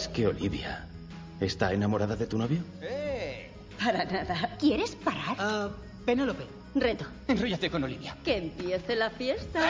[0.00, 0.86] ¿Sabes que Olivia
[1.42, 2.60] está enamorada de tu novio?
[3.78, 4.56] Para nada.
[4.58, 5.36] ¿Quieres parar?
[5.38, 5.68] Ah,
[6.06, 6.44] Penélope,
[6.74, 7.04] Reto.
[7.28, 8.16] enróllate con Olivia.
[8.24, 9.60] Que empiece la fiesta.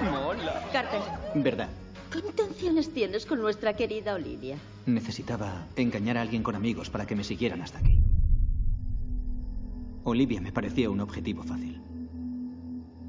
[0.00, 0.64] Mola.
[0.72, 1.00] Carter,
[1.34, 1.68] ¿Verdad?
[2.10, 4.56] ¿qué intenciones tienes con nuestra querida Olivia?
[4.86, 7.98] Necesitaba engañar a alguien con amigos para que me siguieran hasta aquí.
[10.04, 11.82] Olivia me parecía un objetivo fácil.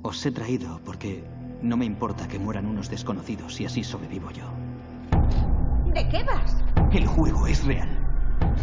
[0.01, 1.23] Os he traído porque
[1.61, 4.51] no me importa que mueran unos desconocidos y así sobrevivo yo.
[5.93, 6.57] ¿De qué vas?
[6.91, 7.87] El juego es real.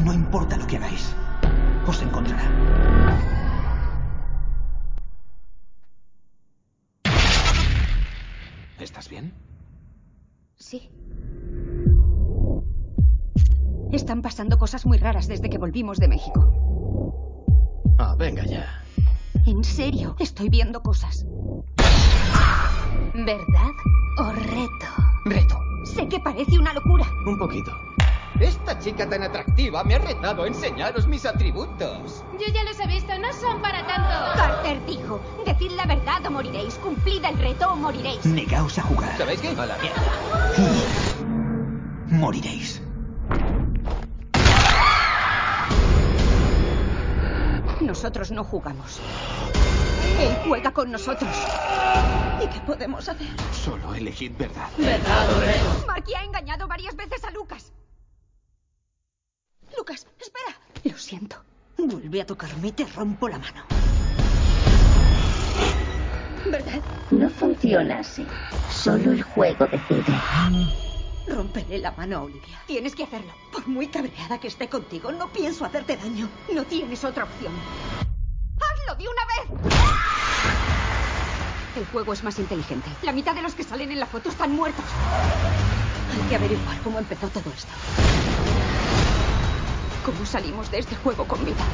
[0.04, 1.14] No importa lo que hagáis.
[1.86, 2.42] Os encontrará.
[8.80, 9.32] ¿Estás bien?
[10.56, 10.90] Sí.
[13.92, 16.52] Están pasando cosas muy raras desde que volvimos de México.
[17.98, 18.66] Ah, venga ya.
[19.46, 21.24] En serio, estoy viendo cosas.
[23.14, 23.70] ¿Verdad
[24.18, 24.86] o reto?
[25.26, 25.69] Reto.
[25.94, 27.04] Sé que parece una locura.
[27.26, 27.72] Un poquito.
[28.38, 32.24] Esta chica tan atractiva me ha retado a enseñaros mis atributos.
[32.38, 34.08] Yo ya los he visto, no son para tanto.
[34.36, 36.74] Carter dijo, decid la verdad o moriréis.
[36.76, 38.24] Cumplid el reto o moriréis.
[38.24, 39.18] Negaos a jugar.
[39.18, 39.48] ¿Sabéis qué?
[39.48, 40.00] A la mierda.
[42.08, 42.80] Moriréis.
[47.80, 49.00] Nosotros no jugamos.
[50.20, 51.30] Él juega con nosotros.
[52.42, 53.26] ¿Y qué podemos hacer?
[53.52, 54.68] Solo elegid verdad.
[55.86, 57.72] Marky ha engañado varias veces a Lucas.
[59.76, 60.58] Lucas, espera.
[60.84, 61.36] Lo siento.
[61.76, 63.64] Vuelve a tocarme y te rompo la mano.
[66.46, 66.80] ¿Verdad?
[67.10, 68.26] No funciona así.
[68.70, 70.18] Solo el juego decide.
[71.28, 72.62] Rómpele la mano a Olivia.
[72.66, 73.32] Tienes que hacerlo.
[73.52, 76.28] Por muy cabreada que esté contigo, no pienso hacerte daño.
[76.52, 77.52] No tienes otra opción.
[78.58, 80.19] ¡Hazlo de una vez!
[81.80, 82.90] El juego es más inteligente.
[83.02, 84.84] La mitad de los que salen en la foto están muertos.
[86.12, 87.72] Hay que averiguar cómo empezó todo esto.
[90.04, 91.64] ¿Cómo salimos de este juego con vida?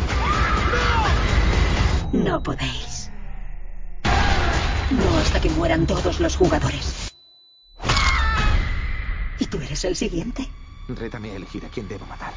[2.13, 3.11] No podéis.
[4.91, 7.17] No hasta que mueran todos los jugadores.
[9.41, 10.49] ¿Y tú eres el siguiente?
[10.87, 12.33] Rétame a elegir a quién debo matar.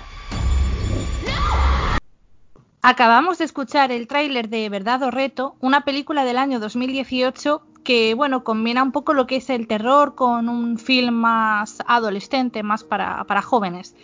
[2.82, 8.14] Acabamos de escuchar el tráiler de Verdad o Reto, una película del año 2018 que,
[8.14, 12.86] bueno, combina un poco lo que es el terror con un film más adolescente, más
[12.86, 13.98] para, para jóvenes.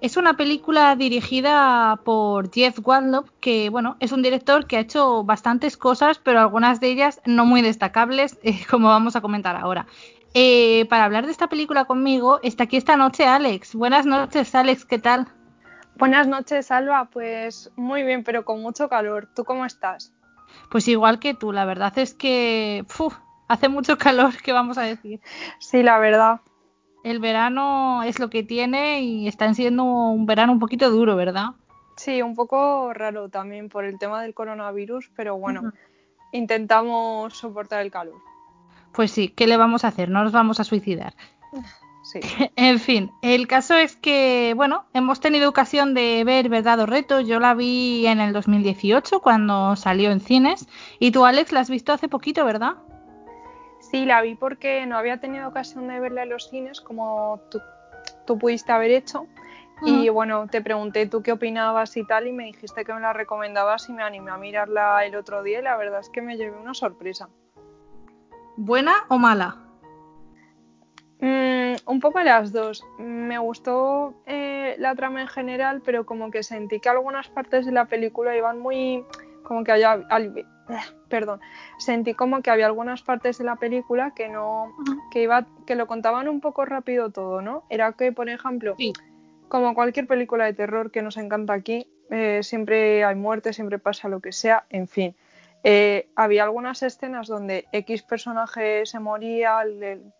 [0.00, 5.22] Es una película dirigida por Jeff Waldorf, que bueno, es un director que ha hecho
[5.22, 9.86] bastantes cosas, pero algunas de ellas no muy destacables, eh, como vamos a comentar ahora.
[10.34, 13.76] Eh, para hablar de esta película conmigo está aquí esta noche Alex.
[13.76, 15.28] Buenas noches, Alex, ¿qué tal?
[15.98, 17.06] Buenas noches, Alba.
[17.10, 19.28] Pues muy bien, pero con mucho calor.
[19.34, 20.12] ¿Tú cómo estás?
[20.70, 23.16] Pues igual que tú, la verdad es que uf,
[23.48, 25.20] hace mucho calor, ¿qué vamos a decir?
[25.58, 26.40] Sí, la verdad.
[27.02, 31.50] El verano es lo que tiene y está siendo un verano un poquito duro, ¿verdad?
[31.96, 35.72] Sí, un poco raro también por el tema del coronavirus, pero bueno, uh -huh.
[36.32, 38.20] intentamos soportar el calor.
[38.92, 40.10] Pues sí, ¿qué le vamos a hacer?
[40.10, 41.14] No nos vamos a suicidar.
[42.06, 42.20] Sí.
[42.56, 47.20] En fin, el caso es que, bueno, hemos tenido ocasión de ver Verdad o Reto.
[47.20, 50.68] Yo la vi en el 2018 cuando salió en cines.
[51.00, 52.74] Y tú, Alex, la has visto hace poquito, ¿verdad?
[53.80, 57.60] Sí, la vi porque no había tenido ocasión de verla en los cines como tú,
[58.24, 59.22] tú pudiste haber hecho.
[59.82, 60.04] Uh -huh.
[60.04, 63.12] Y bueno, te pregunté tú qué opinabas y tal y me dijiste que me la
[63.12, 66.36] recomendabas y me animé a mirarla el otro día y la verdad es que me
[66.36, 67.28] llevé una sorpresa.
[68.56, 69.65] ¿Buena o mala?
[71.20, 72.84] Mm, un poco las dos.
[72.98, 77.72] Me gustó eh, la trama en general, pero como que sentí que algunas partes de
[77.72, 79.04] la película iban muy.
[79.42, 79.92] como que había.
[79.92, 80.44] Al, eh,
[81.08, 81.40] perdón.
[81.78, 84.74] Sentí como que había algunas partes de la película que no.
[85.10, 85.46] Que iba.
[85.66, 87.64] que lo contaban un poco rápido todo, ¿no?
[87.70, 88.92] Era que, por ejemplo, sí.
[89.48, 94.08] como cualquier película de terror que nos encanta aquí, eh, siempre hay muerte, siempre pasa
[94.08, 95.16] lo que sea, en fin.
[95.64, 100.12] Eh, había algunas escenas donde X personaje se moría, el,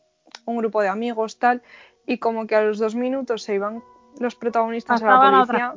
[0.47, 1.63] un grupo de amigos, tal,
[2.07, 3.83] y como que a los dos minutos se iban
[4.19, 5.75] los protagonistas Pasaban a la policía.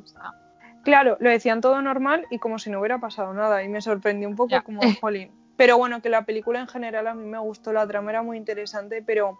[0.83, 4.29] Claro, lo decían todo normal y como si no hubiera pasado nada, y me sorprendió
[4.29, 4.61] un poco Ya.
[4.61, 5.31] como, jolín.
[5.57, 8.37] Pero bueno, que la película en general a mí me gustó, la trama era muy
[8.37, 9.37] interesante, pero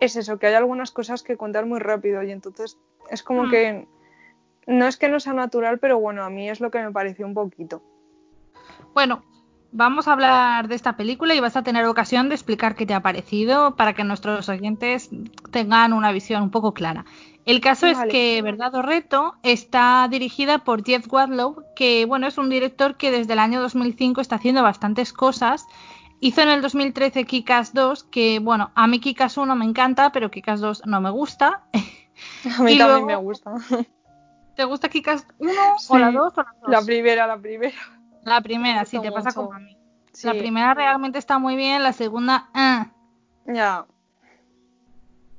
[0.00, 2.76] es eso, que hay algunas cosas que contar muy rápido, y entonces
[3.10, 3.50] es como Mm.
[3.50, 3.88] que
[4.66, 7.26] no es que no sea natural, pero bueno, a mí es lo que me pareció
[7.26, 7.82] un poquito.
[8.92, 9.22] Bueno,
[9.72, 12.94] vamos a hablar de esta película y vas a tener ocasión de explicar qué te
[12.94, 15.10] ha parecido para que nuestros oyentes
[15.50, 17.04] tengan una visión un poco clara.
[17.44, 22.38] El caso es que Verdad o Reto está dirigida por Jeff Wadlow, que bueno, es
[22.38, 25.66] un director que desde el año 2005 está haciendo bastantes cosas.
[26.20, 30.30] Hizo en el 2013 Kikas 2, que bueno, a mí Kikas 1 me encanta, pero
[30.30, 31.64] Kikas 2 no me gusta.
[32.58, 33.52] A mí Y también luego- me gusta.
[34.54, 35.50] ¿Te gusta Kikas 1
[35.88, 36.70] o la Sí, 2 o la 2?
[36.70, 37.74] La primera, la primera.
[38.24, 39.76] La primera, Me sí, te pasa como a mí.
[40.12, 42.48] Sí, La primera realmente está muy bien, la segunda...
[42.54, 42.92] ah.
[43.46, 43.86] Ya.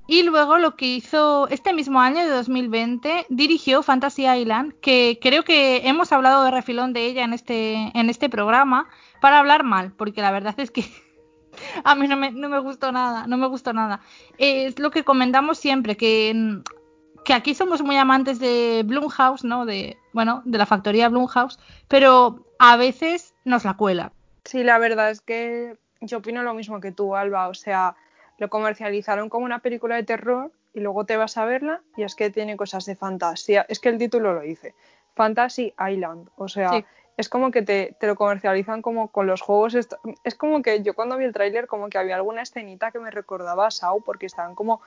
[0.06, 5.44] Y luego lo que hizo este mismo año de 2020, dirigió Fantasy Island, que creo
[5.44, 8.90] que hemos hablado de refilón de ella en este, en este programa,
[9.22, 10.84] para hablar mal, porque la verdad es que
[11.86, 14.02] a mí no me, no me gustó nada, no me gustó nada.
[14.38, 16.62] Es lo que comentamos siempre, que,
[17.24, 19.66] que aquí somos muy amantes de Blumhouse, ¿no?
[19.66, 24.12] De, bueno, de la factoría Blumhouse, pero a veces nos la cuela.
[24.46, 27.48] Sí, la verdad es que yo opino lo mismo que tú, Alba.
[27.48, 27.96] O sea,
[28.38, 32.16] lo comercializaron como una película de terror y luego te vas a verla y es
[32.16, 33.66] que tiene cosas de fantasía.
[33.70, 34.76] Es que el título lo dice.
[35.16, 36.30] Fantasy Island.
[36.36, 36.86] O sea, Sí.
[37.16, 39.76] es como que te, te lo comercializan como con los juegos.
[39.76, 43.12] Es como que yo cuando vi el tráiler como que había alguna escenita que me
[43.12, 44.82] recordaba a Saw porque estaban como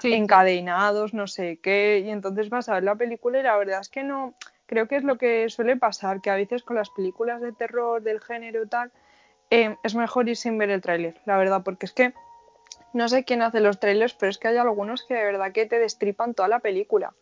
[0.00, 0.14] Sí, sí.
[0.14, 2.02] encadenados, no sé qué.
[2.04, 4.34] Y entonces vas a ver la película y la verdad es que no...
[4.66, 8.02] Creo que es lo que suele pasar, que a veces con las películas de terror,
[8.02, 8.90] del género tal,
[9.50, 12.14] eh, es mejor ir sin ver el tráiler, la verdad, porque es que
[12.94, 15.66] no sé quién hace los trailers, pero es que hay algunos que de verdad que
[15.66, 17.12] te destripan toda la película.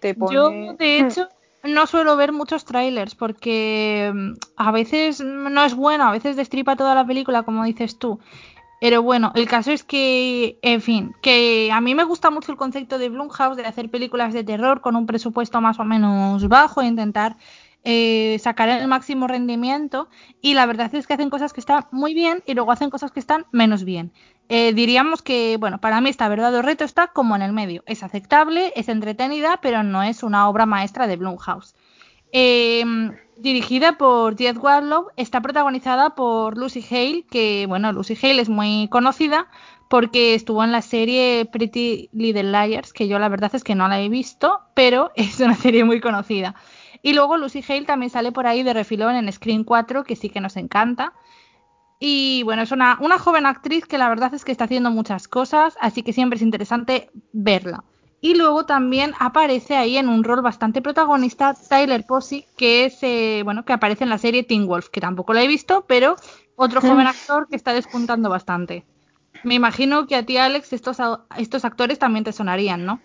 [0.00, 0.34] Te pone...
[0.34, 1.28] Yo, de hecho,
[1.62, 6.76] no suelo ver muchos trailers porque mm, a veces no es bueno, a veces destripa
[6.76, 8.20] toda la película, como dices tú.
[8.84, 12.58] Pero bueno, el caso es que, en fin, que a mí me gusta mucho el
[12.58, 16.82] concepto de Blumhouse de hacer películas de terror con un presupuesto más o menos bajo
[16.82, 17.38] e intentar
[17.82, 20.10] eh, sacar el máximo rendimiento.
[20.42, 23.10] Y la verdad es que hacen cosas que están muy bien y luego hacen cosas
[23.10, 24.12] que están menos bien.
[24.50, 27.84] Eh, diríamos que, bueno, para mí esta verdad o reto está como en el medio.
[27.86, 31.74] Es aceptable, es entretenida, pero no es una obra maestra de Blumhouse.
[32.32, 32.84] Eh,
[33.36, 38.88] Dirigida por Jet Warlow, está protagonizada por Lucy Hale, que bueno, Lucy Hale es muy
[38.88, 39.48] conocida
[39.88, 43.88] porque estuvo en la serie Pretty Little Liars, que yo la verdad es que no
[43.88, 46.54] la he visto, pero es una serie muy conocida.
[47.02, 50.30] Y luego Lucy Hale también sale por ahí de refilón en Screen 4, que sí
[50.30, 51.12] que nos encanta.
[51.98, 55.28] Y bueno, es una, una joven actriz que la verdad es que está haciendo muchas
[55.28, 57.84] cosas, así que siempre es interesante verla.
[58.24, 63.42] Y luego también aparece ahí en un rol bastante protagonista Tyler Posey, que es eh,
[63.44, 66.16] bueno, que aparece en la serie Teen Wolf, que tampoco la he visto, pero
[66.56, 68.86] otro joven actor que está despuntando bastante.
[69.42, 70.96] Me imagino que a ti, Alex, estos,
[71.36, 73.02] estos actores también te sonarían, ¿no?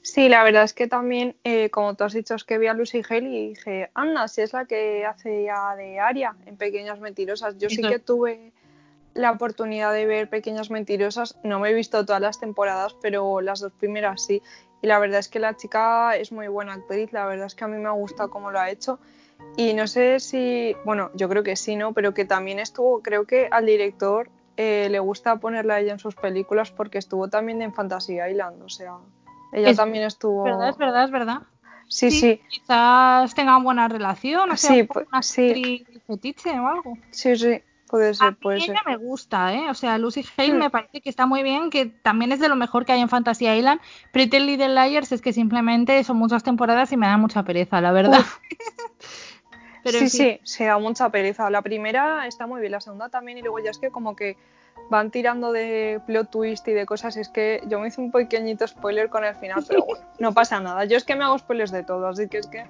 [0.00, 2.72] Sí, la verdad es que también, eh, como tú has dicho, es que vi a
[2.72, 7.00] Lucy Hale y dije, Anna, si es la que hace ya de Aria en Pequeñas
[7.00, 7.58] Mentirosas.
[7.58, 8.54] Yo sí que tuve
[9.14, 13.60] la oportunidad de ver Pequeñas Mentirosas, no me he visto todas las temporadas, pero las
[13.60, 14.42] dos primeras sí.
[14.82, 17.64] Y la verdad es que la chica es muy buena actriz, la verdad es que
[17.64, 18.98] a mí me ha gustado cómo lo ha hecho.
[19.56, 21.92] Y no sé si, bueno, yo creo que sí, ¿no?
[21.92, 25.98] Pero que también estuvo, creo que al director eh, le gusta ponerla a ella en
[25.98, 28.98] sus películas porque estuvo también en Fantasy Island, o sea,
[29.52, 30.46] ella también estuvo.
[30.46, 31.42] Es verdad, es verdad, es verdad.
[31.88, 32.40] Sí, sí.
[32.48, 35.86] Quizás tengan buena relación, o sea, sí, una sí.
[36.06, 36.98] fetiche o algo.
[37.10, 37.62] Sí, sí.
[37.88, 38.76] Puede ser, a puede mí ser.
[38.86, 39.70] me gusta, ¿eh?
[39.70, 42.56] O sea, Lucy Hale me parece que está muy bien, que también es de lo
[42.56, 43.80] mejor que hay en Fantasy Island.
[44.12, 47.92] Pretty Little Liars es que simplemente son muchas temporadas y me da mucha pereza, la
[47.92, 48.20] verdad.
[49.84, 50.20] Pero sí, en fin.
[50.20, 51.50] sí, se da mucha pereza.
[51.50, 54.36] La primera está muy bien, la segunda también, y luego ya es que como que
[54.90, 57.16] van tirando de plot twist y de cosas.
[57.16, 60.58] Es que yo me hice un pequeñito spoiler con el final, pero bueno, no pasa
[60.60, 60.84] nada.
[60.86, 62.66] Yo es que me hago spoilers de todo, así que es que.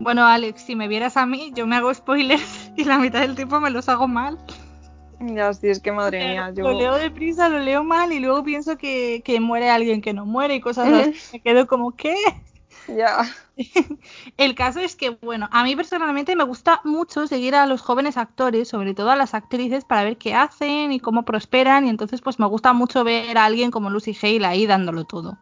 [0.00, 3.36] Bueno, Alex, si me vieras a mí, yo me hago spoilers y la mitad del
[3.36, 4.38] tiempo me los hago mal.
[5.20, 6.64] Ya, sí, es que madre mía, yo.
[6.64, 10.24] Lo leo deprisa, lo leo mal y luego pienso que, que muere alguien que no
[10.24, 11.12] muere y cosas así.
[11.34, 12.16] Me quedo como, ¿qué?
[12.88, 13.28] Ya.
[14.38, 18.16] El caso es que, bueno, a mí personalmente me gusta mucho seguir a los jóvenes
[18.16, 21.86] actores, sobre todo a las actrices, para ver qué hacen y cómo prosperan.
[21.86, 25.36] Y entonces, pues me gusta mucho ver a alguien como Lucy Hale ahí dándolo todo.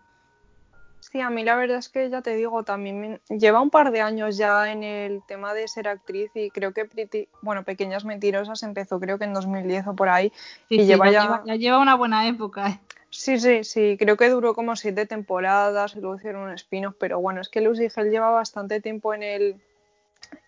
[1.10, 3.92] Sí, a mí la verdad es que ya te digo, también me- lleva un par
[3.92, 8.04] de años ya en el tema de ser actriz y creo que Pretty, bueno, Pequeñas
[8.04, 10.30] Mentirosas empezó creo que en 2010 o por ahí
[10.68, 11.22] Sí, y sí, lleva ya, ya...
[11.22, 12.68] lleva, ya lleva una buena época.
[12.68, 12.78] ¿eh?
[13.10, 17.18] Sí, sí, sí, creo que duró como siete temporadas y luego hicieron un spin-off, pero
[17.20, 19.56] bueno, es que Lucy Hale lleva bastante tiempo en el,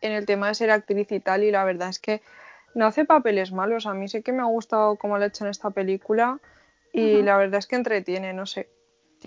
[0.03, 2.21] en el tema de ser actriz y tal y la verdad es que
[2.75, 5.45] no hace papeles malos, a mí sí que me ha gustado cómo lo ha hecho
[5.45, 6.39] en esta película
[6.93, 8.69] y la verdad es que entretiene, no sé.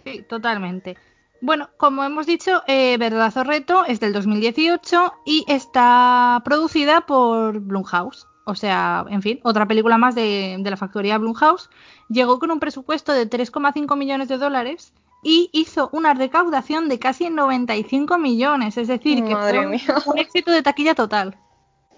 [0.03, 0.97] Sí, totalmente.
[1.43, 7.59] Bueno, como hemos dicho, eh, Verdad o Reto es del 2018 y está producida por
[7.59, 8.29] Blumhouse.
[8.45, 11.69] O sea, en fin, otra película más de, de la factoría Blumhouse.
[12.07, 17.29] Llegó con un presupuesto de 3,5 millones de dólares y hizo una recaudación de casi
[17.29, 18.77] 95 millones.
[18.77, 19.81] Es decir, que fue mía.
[20.05, 21.37] un éxito de taquilla total.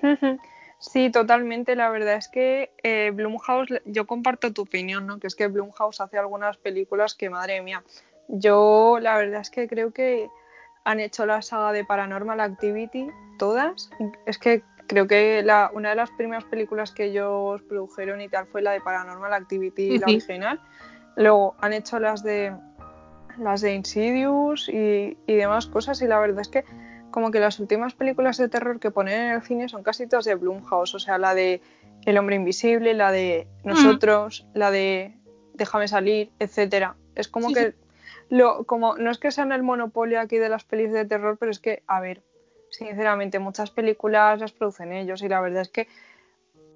[0.77, 1.75] Sí, totalmente.
[1.75, 5.19] La verdad es que eh, Blumhouse, yo comparto tu opinión, ¿no?
[5.19, 7.81] Que es que Blumhouse hace algunas películas que, madre mía,
[8.27, 10.29] yo la verdad es que creo que
[10.83, 13.89] han hecho la saga de Paranormal Activity, todas.
[14.25, 18.45] Es que creo que la, una de las primeras películas que ellos produjeron y tal
[18.47, 20.61] fue la de Paranormal Activity, Sí, la original.
[21.15, 22.53] Luego han hecho las de
[23.37, 26.63] las de Insidious y, y demás cosas y la verdad es que
[27.11, 30.25] como que las últimas películas de terror que ponen en el cine son casi todas
[30.25, 31.61] de Blumhouse, o sea, la de
[32.05, 35.15] El hombre invisible, la de Nosotros, la de
[35.53, 36.97] Déjame salir, etcétera.
[37.15, 37.77] Es como Sí, que sí.
[38.29, 41.51] Lo como no es que sean el monopolio aquí de las pelis de terror, pero
[41.51, 42.21] es que a ver,
[42.69, 45.87] sinceramente muchas películas las producen ellos y la verdad es que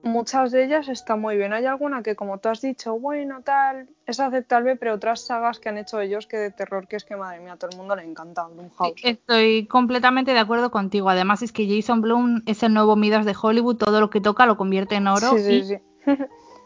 [0.04, 1.54] muchas de ellas están muy bien.
[1.54, 5.70] Hay alguna que, como tú has dicho, bueno, tal, es aceptable, pero otras sagas que
[5.70, 7.96] han hecho ellos que de terror, que es que, madre mía, a todo el mundo
[7.96, 8.96] le encanta Blumhouse.
[9.04, 11.10] Estoy completamente de acuerdo contigo.
[11.10, 13.78] Además es que Jason Blum es el nuevo Midas de Hollywood.
[13.78, 15.32] Todo lo que toca lo convierte en oro.
[15.32, 15.78] Sí, sí, y sí.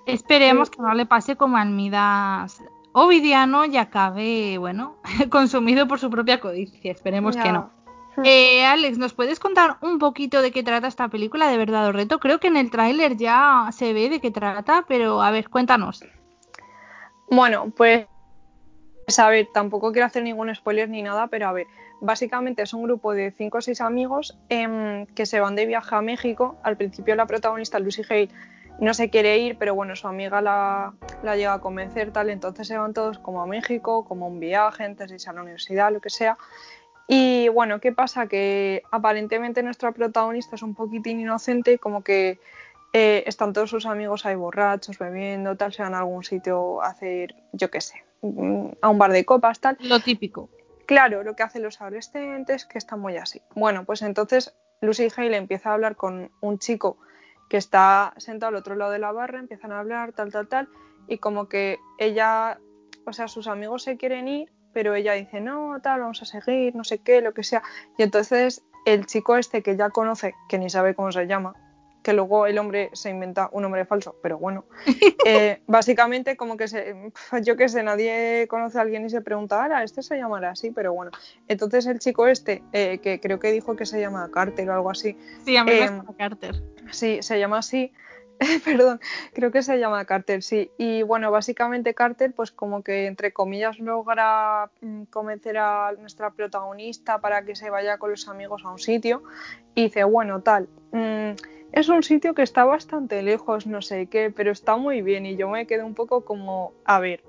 [0.05, 2.61] Esperemos que no le pase como al Midas
[2.93, 4.97] Ovidiano y acabe, bueno,
[5.29, 6.91] consumido por su propia codicia.
[6.91, 7.71] Esperemos que no.
[8.23, 11.91] Eh, Alex, ¿nos puedes contar un poquito de qué trata esta película de verdad o
[11.91, 12.19] reto?
[12.19, 16.05] Creo que en el tráiler ya se ve de qué trata, pero a ver, cuéntanos.
[17.29, 18.05] Bueno, pues
[19.17, 21.65] a ver, tampoco quiero hacer ningún spoiler ni nada, pero a ver,
[22.01, 25.95] básicamente es un grupo de 5 o 6 amigos em, que se van de viaje
[25.95, 26.57] a México.
[26.61, 28.29] Al principio la protagonista Lucy Hale
[28.79, 30.93] no se quiere ir, pero bueno, su amiga la,
[31.23, 34.83] la llega a convencer tal, entonces se van todos como a México, como un viaje,
[34.83, 36.37] antes de a la universidad, lo que sea.
[37.07, 38.27] Y bueno, ¿qué pasa?
[38.27, 42.39] Que aparentemente nuestra protagonista es un poquitín inocente y como que
[42.93, 46.87] eh, están todos sus amigos ahí borrachos, bebiendo, tal, se van a algún sitio a
[46.87, 49.77] hacer, yo qué sé, mm, a un bar de copas, tal.
[49.81, 50.49] Lo típico.
[50.85, 53.41] Claro, lo que hacen los adolescentes, que están muy así.
[53.55, 56.97] Bueno, pues entonces Lucy Hale empieza a hablar con un chico
[57.53, 60.69] que está sentado al otro lado de la barra, empiezan a hablar, tal, tal, tal,
[61.07, 62.57] y como que ella,
[63.05, 66.75] o sea, sus amigos se quieren ir, pero ella dice, no, tal, vamos a seguir,
[66.75, 67.61] no sé qué, lo que sea.
[67.95, 71.53] Y entonces el chico este que ya conoce, que ni sabe cómo se llama,
[72.01, 74.65] que luego el hombre se inventa un nombre falso, pero bueno,
[75.23, 77.11] eh, básicamente como que se,
[77.43, 80.71] yo qué sé, nadie conoce a alguien y se pregunta, ahora, este se llamará así,
[80.71, 81.11] pero bueno,
[81.47, 84.89] entonces el chico este, eh, que creo que dijo que se llama Carter o algo
[84.89, 85.15] así.
[85.45, 86.72] Sí, a mí me eh, llama Carter.
[86.91, 87.91] Sí, se llama así.
[88.65, 88.99] Perdón,
[89.33, 90.71] creo que se llama Carter, sí.
[90.77, 97.19] Y bueno, básicamente Carter, pues como que entre comillas logra mm, convencer a nuestra protagonista
[97.19, 99.23] para que se vaya con los amigos a un sitio.
[99.75, 101.31] Y dice, bueno, tal, mm,
[101.71, 105.25] es un sitio que está bastante lejos, no sé qué, pero está muy bien.
[105.25, 107.23] Y yo me quedé un poco como, a ver,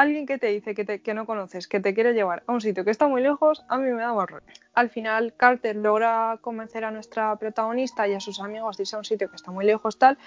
[0.00, 2.60] alguien que te dice que, te- que no conoces, que te quiere llevar a un
[2.60, 4.44] sitio que está muy lejos, a mí me da más rollo.
[4.74, 8.98] Al final, Carter logra convencer a nuestra protagonista y a sus amigos de irse a
[9.00, 10.18] un sitio que está muy lejos, tal.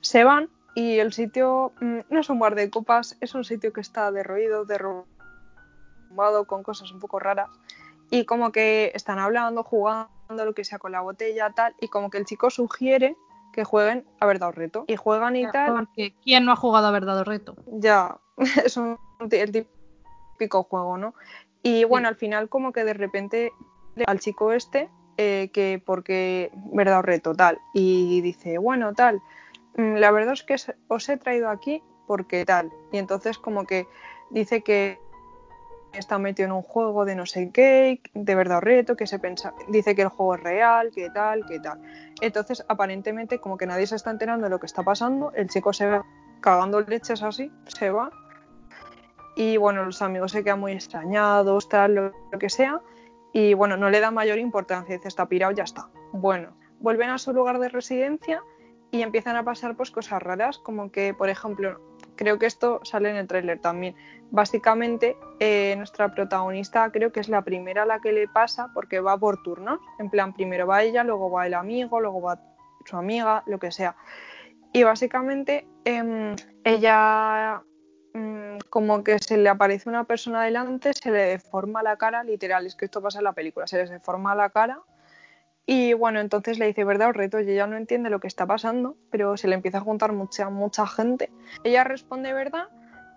[0.00, 3.72] Se van y el sitio mm, no es un bar de copas, es un sitio
[3.72, 7.48] que está derruido, derrumbado, con cosas un poco raras.
[8.10, 11.74] Y como que están hablando, jugando, lo que sea con la botella, tal.
[11.80, 13.16] Y como que el chico sugiere
[13.52, 14.84] que jueguen a verdad o reto.
[14.86, 15.74] Y juegan y tal.
[15.74, 17.56] Porque ¿quién no ha jugado a verdad o reto?
[17.66, 18.16] Ya,
[18.64, 18.98] es un,
[19.30, 19.66] el
[20.36, 21.14] típico juego, ¿no?
[21.62, 23.52] Y bueno, al final como que de repente
[24.06, 29.20] al chico este, eh, que porque verdad o reto, tal, y dice, bueno, tal,
[29.76, 32.72] mm, la verdad es que os- os he traído aquí porque tal.
[32.92, 33.88] Y entonces como que
[34.30, 34.98] dice que
[35.92, 39.18] está metido en un juego de no sé qué, de verdad o reto, que se
[39.18, 41.80] pensa, dice que el juego es real, que tal, que tal.
[42.20, 45.72] Entonces, aparentemente, como que nadie se está enterando de lo que está pasando, el chico
[45.72, 46.04] se va
[46.40, 48.10] cagando leches así, se va.
[49.38, 52.80] Y bueno, los amigos se quedan muy extrañados, tal, lo, que sea.
[53.32, 55.90] Y bueno, no le da mayor importancia, dice, está pirado, ya está.
[56.10, 58.42] Bueno, vuelven a su lugar de residencia
[58.90, 61.80] y empiezan a pasar pues cosas raras, como que, por ejemplo,
[62.16, 63.94] creo que esto sale en el tráiler también.
[64.32, 68.98] Básicamente, eh, nuestra protagonista creo que es la primera a la que le pasa porque
[68.98, 69.78] va por turnos.
[70.00, 72.40] En plan, primero va ella, luego va el amigo, luego va
[72.86, 73.94] su amiga, lo que sea.
[74.72, 76.34] Y básicamente em,
[76.64, 77.62] ella
[78.18, 82.66] mm, como que se le aparece una persona delante, se le deforma la cara, literal,
[82.66, 84.80] es que esto pasa en la película, se les deforma la cara
[85.70, 87.38] y bueno, entonces le dice, ¿verdad o reto?
[87.40, 90.48] Y ella no entiende lo que está pasando, pero se le empieza a juntar mucha,
[90.48, 91.30] mucha gente.
[91.62, 92.68] Ella responde verdad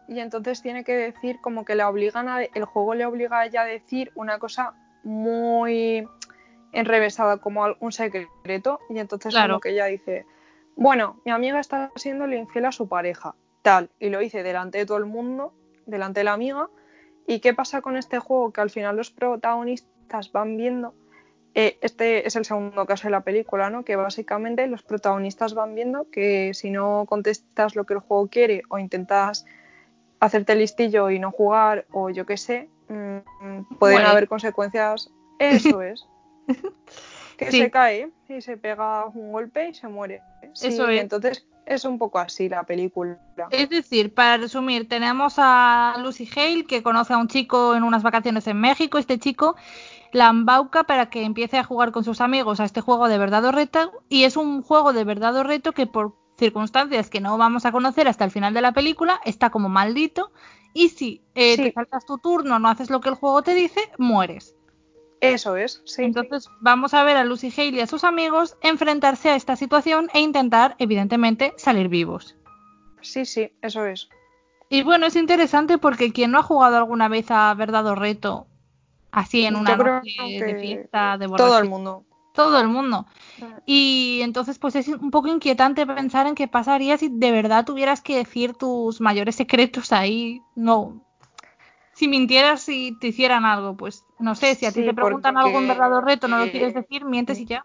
[0.10, 3.46] y entonces tiene que decir como que la obligan a, el juego le obliga a
[3.46, 4.74] ella a decir una cosa
[5.06, 6.06] muy
[6.74, 8.82] enrevesada, como un secreto.
[8.90, 9.54] Y entonces Claro.
[9.54, 10.26] como que ella dice,
[10.76, 13.90] bueno, mi amiga está siendo infiel a su pareja, tal.
[14.00, 15.54] Y lo dice delante de todo el mundo,
[15.86, 16.70] delante de la amiga.
[17.28, 18.52] ¿Y qué pasa con este juego?
[18.52, 20.94] Que al final los protagonistas van viendo
[21.54, 23.84] eh, este es el segundo caso de la película, ¿no?
[23.84, 28.64] Que básicamente los protagonistas van viendo que si no contestas lo que el juego quiere
[28.70, 29.46] o intentas
[30.22, 35.12] hacerte listillo y no jugar o yo qué sé, mm, pueden haber consecuencias.
[35.40, 36.08] Eso es.
[37.36, 37.60] que Sí.
[37.60, 40.22] se cae y se pega un golpe y se muere.
[40.54, 41.02] Sí, Eso es.
[41.02, 43.18] entonces es un poco así la película.
[43.52, 48.04] Es decir, para resumir, tenemos a Lucy Hale que conoce a un chico en unas
[48.04, 48.98] vacaciones en México.
[48.98, 49.56] Este chico
[50.12, 53.46] la embauca para que empiece a jugar con sus amigos a este juego de verdad
[53.46, 53.92] o reto.
[54.10, 57.72] Y es un juego de verdad o reto que por circunstancias que no vamos a
[57.72, 60.32] conocer hasta el final de la película está como maldito.
[60.74, 61.64] Y si eh, Sí.
[61.64, 64.56] te saltas tu turno, no haces lo que el juego te dice, mueres.
[65.22, 66.04] Eso es, sí.
[66.04, 70.10] Entonces vamos a ver a Lucy Hale y a sus amigos enfrentarse a esta situación
[70.14, 72.36] e intentar, evidentemente, salir vivos.
[73.02, 74.10] Sí, sí, eso es.
[74.70, 78.48] Y bueno, es interesante porque quien no ha jugado alguna vez a Verdad o Reto,
[79.12, 82.06] así en una noche de fiesta, de todo borrachera, el mundo.
[82.34, 83.06] todo el mundo.
[83.66, 88.02] Y entonces pues es un poco inquietante pensar en qué pasaría si de verdad tuvieras
[88.02, 91.06] que decir tus mayores secretos ahí, no.
[92.02, 95.38] Si mintieras y te hicieran algo, pues no sé, si a ti Sí, te preguntan
[95.38, 97.64] algo en porque- Verdad o Reto, no lo quieres decir, mientes y ya.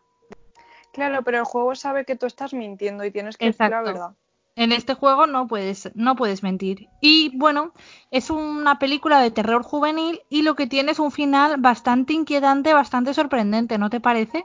[0.93, 3.93] Claro, pero el juego sabe que tú estás mintiendo y tienes que decir la Exacto.
[3.95, 4.17] verdad.
[4.55, 6.91] En este juego no puedes, no puedes mentir.
[7.01, 7.73] Y bueno,
[8.11, 12.75] es una película de terror juvenil y lo que tiene es un final bastante inquietante,
[12.75, 14.45] bastante sorprendente, ¿no te parece?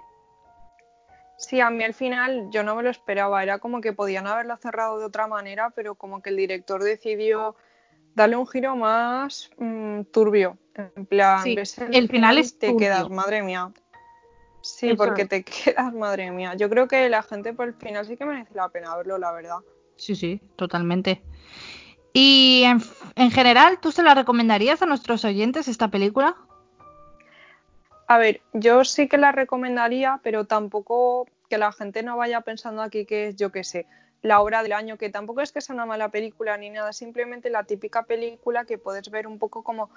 [1.35, 4.55] Sí, a mí al final yo no me lo esperaba, era como que podían haberlo
[4.55, 7.57] cerrado de otra manera, pero como que el director decidió
[8.15, 10.57] darle un giro más mm, turbio.
[10.75, 12.79] En plan, Sí, ves el final es te turbio.
[12.87, 13.71] quedas, madre mía.
[14.61, 15.29] Sí, Eso porque es.
[15.29, 16.55] te quedas, madre mía.
[16.55, 19.31] Yo creo que la gente por el final sí que merece la pena verlo, la
[19.31, 19.57] verdad.
[19.97, 21.21] Sí, sí, totalmente.
[22.13, 22.81] Y en,
[23.15, 26.35] en general, ¿tú se la recomendarías a nuestros oyentes esta película?
[28.07, 32.81] A ver, yo sí que la recomendaría, pero tampoco que la gente no vaya pensando
[32.81, 33.85] aquí que es, yo qué sé,
[34.21, 37.49] la obra del año, que tampoco es que sea una mala película ni nada, simplemente
[37.49, 39.89] la típica película que puedes ver un poco como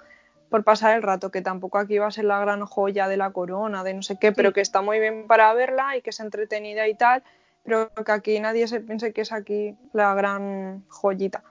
[0.49, 3.31] por pasar el rato, que tampoco aquí va a ser la gran joya de la
[3.31, 6.19] corona, de no sé qué, pero que está muy bien para verla y que es
[6.19, 7.23] entretenida y tal,
[7.63, 11.43] pero que aquí nadie se piense que es aquí la gran joyita,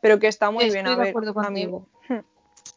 [0.00, 1.08] pero que está muy Estoy bien a de ver.
[1.08, 1.86] acuerdo contigo.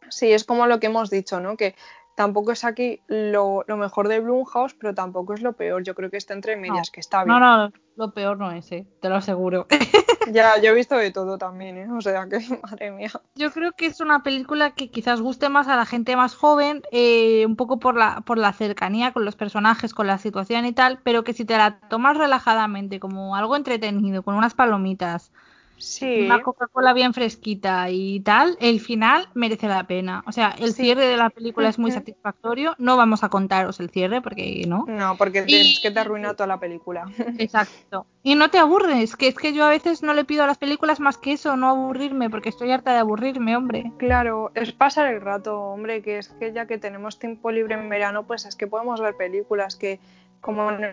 [0.08, 1.56] Sí, es como lo que hemos dicho, ¿no?
[1.56, 1.76] Que
[2.20, 5.82] tampoco es aquí lo, lo mejor de Blumhouse, pero tampoco es lo peor.
[5.84, 7.28] Yo creo que está entre medias, que está bien.
[7.28, 8.86] No, no, lo peor no es, ¿eh?
[9.00, 9.66] te lo aseguro.
[10.30, 11.88] Ya, yo he visto de todo también, ¿eh?
[11.90, 13.10] O sea que, madre mía.
[13.34, 16.82] Yo creo que es una película que quizás guste más a la gente más joven,
[16.92, 20.72] eh, un poco por la, por la cercanía con los personajes, con la situación y
[20.72, 25.32] tal, pero que si te la tomas relajadamente, como algo entretenido, con unas palomitas,
[25.80, 26.26] Sí.
[26.26, 30.22] una Coca-Cola bien fresquita y tal, el final merece la pena.
[30.26, 30.82] O sea, el Sí.
[30.84, 32.74] cierre de la película es muy satisfactorio.
[32.78, 34.84] No vamos a contaros el cierre porque no.
[34.86, 37.04] No, porque Y- es que te arruina toda la película.
[37.38, 38.06] Exacto.
[38.22, 40.58] Y no te aburres, que es que yo a veces no le pido a las
[40.58, 43.90] películas más que eso, no aburrirme, porque estoy harta de aburrirme, hombre.
[43.98, 47.88] Claro, es pasar el rato, hombre, que es que ya que tenemos tiempo libre en
[47.88, 49.98] verano, pues es que podemos ver películas que
[50.42, 50.84] como en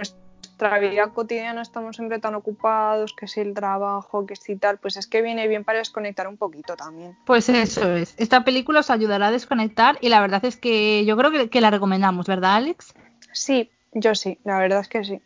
[0.60, 4.98] nuestra vida cotidiana estamos siempre tan ocupados, que si el trabajo, que si tal, pues
[4.98, 7.16] es que viene bien para desconectar un poquito también.
[7.26, 8.16] Pues eso es.
[8.18, 11.62] Esta película os ayudará a desconectar y la verdad es que yo creo que, que
[11.62, 12.96] la recomendamos, ¿verdad, Alex?
[13.32, 15.22] Sí, yo sí, la verdad es que sí.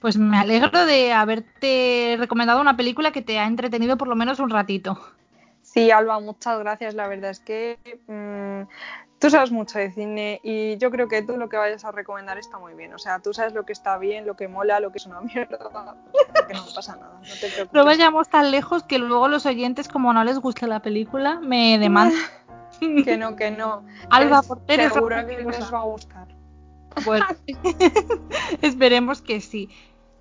[0.00, 4.40] Pues me alegro de haberte recomendado una película que te ha entretenido por lo menos
[4.40, 5.00] un ratito.
[5.62, 6.94] Sí, Alba, muchas gracias.
[6.94, 8.68] La verdad es que mm,
[9.18, 12.38] tú sabes mucho de cine y yo creo que tú lo que vayas a recomendar
[12.38, 12.92] está muy bien.
[12.94, 15.20] O sea, tú sabes lo que está bien, lo que mola, lo que es una
[15.20, 15.58] mierda.
[16.46, 17.72] Que no pasa nada, no te preocupes.
[17.72, 21.78] No vayamos tan lejos que luego los oyentes, como no les guste la película, me
[21.78, 22.18] demandan.
[23.06, 23.86] Que no, que no.
[24.10, 26.28] Alba, Es- por eres seguro que les va a gustar.
[27.06, 27.24] Bueno,
[28.62, 29.70] esperemos que sí.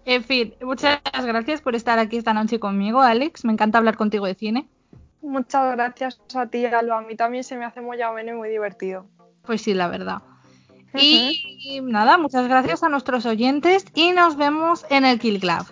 [0.06, 3.44] En fin, muchas gracias por estar aquí esta noche conmigo, Alex.
[3.44, 4.70] Me encanta hablar contigo de cine.
[5.26, 7.00] Muchas gracias a ti, Alba.
[7.00, 9.08] A mí también se me hace muy ameno y muy divertido.
[9.42, 10.22] Pues sí, la verdad.
[10.94, 15.66] Y nada, muchas gracias a nuestros oyentes y nos vemos en el Kill Club.